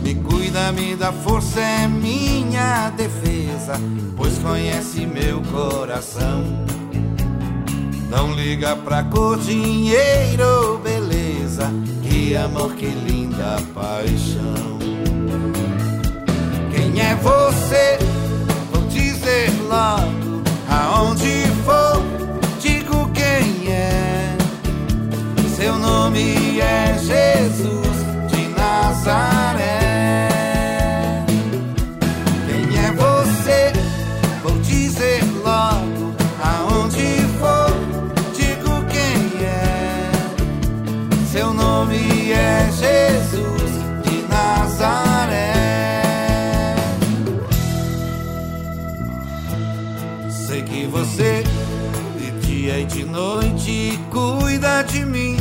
me 0.01 0.15
cuida, 0.15 0.71
me 0.71 0.95
dá 0.95 1.11
força, 1.11 1.59
é 1.59 1.87
minha 1.87 2.89
defesa, 2.89 3.73
pois 4.17 4.39
conhece 4.39 5.05
meu 5.05 5.39
coração. 5.51 6.43
Não 8.09 8.33
liga 8.33 8.75
pra 8.75 9.03
cor, 9.03 9.37
dinheiro, 9.37 10.79
beleza, 10.83 11.71
que 12.01 12.35
amor, 12.35 12.73
que 12.73 12.87
linda 12.87 13.61
paixão. 13.75 14.79
Quem 16.73 16.99
é 16.99 17.13
você? 17.17 17.99
Vou 18.71 18.81
dizer 18.87 19.51
logo 19.69 20.41
aonde 20.67 21.45
for, 21.63 21.90
Seu 25.61 25.77
nome 25.77 26.59
é 26.59 26.97
Jesus 26.97 27.97
de 28.31 28.47
Nazaré. 28.57 30.27
Quem 32.47 32.79
é 32.79 32.91
você? 32.93 33.71
Vou 34.41 34.57
dizer 34.61 35.21
logo 35.43 36.15
aonde 36.43 37.05
for, 37.39 37.77
digo 38.35 38.83
quem 38.89 39.45
é. 39.45 40.11
Seu 41.31 41.53
nome 41.53 42.31
é 42.31 42.67
Jesus 42.71 43.71
de 44.03 44.23
Nazaré. 44.27 45.53
Sei 50.27 50.63
que 50.63 50.87
você 50.87 51.43
de 52.17 52.31
dia 52.47 52.79
e 52.79 52.85
de 52.85 53.05
noite 53.05 53.99
cuida 54.09 54.81
de 54.85 55.05
mim. 55.05 55.40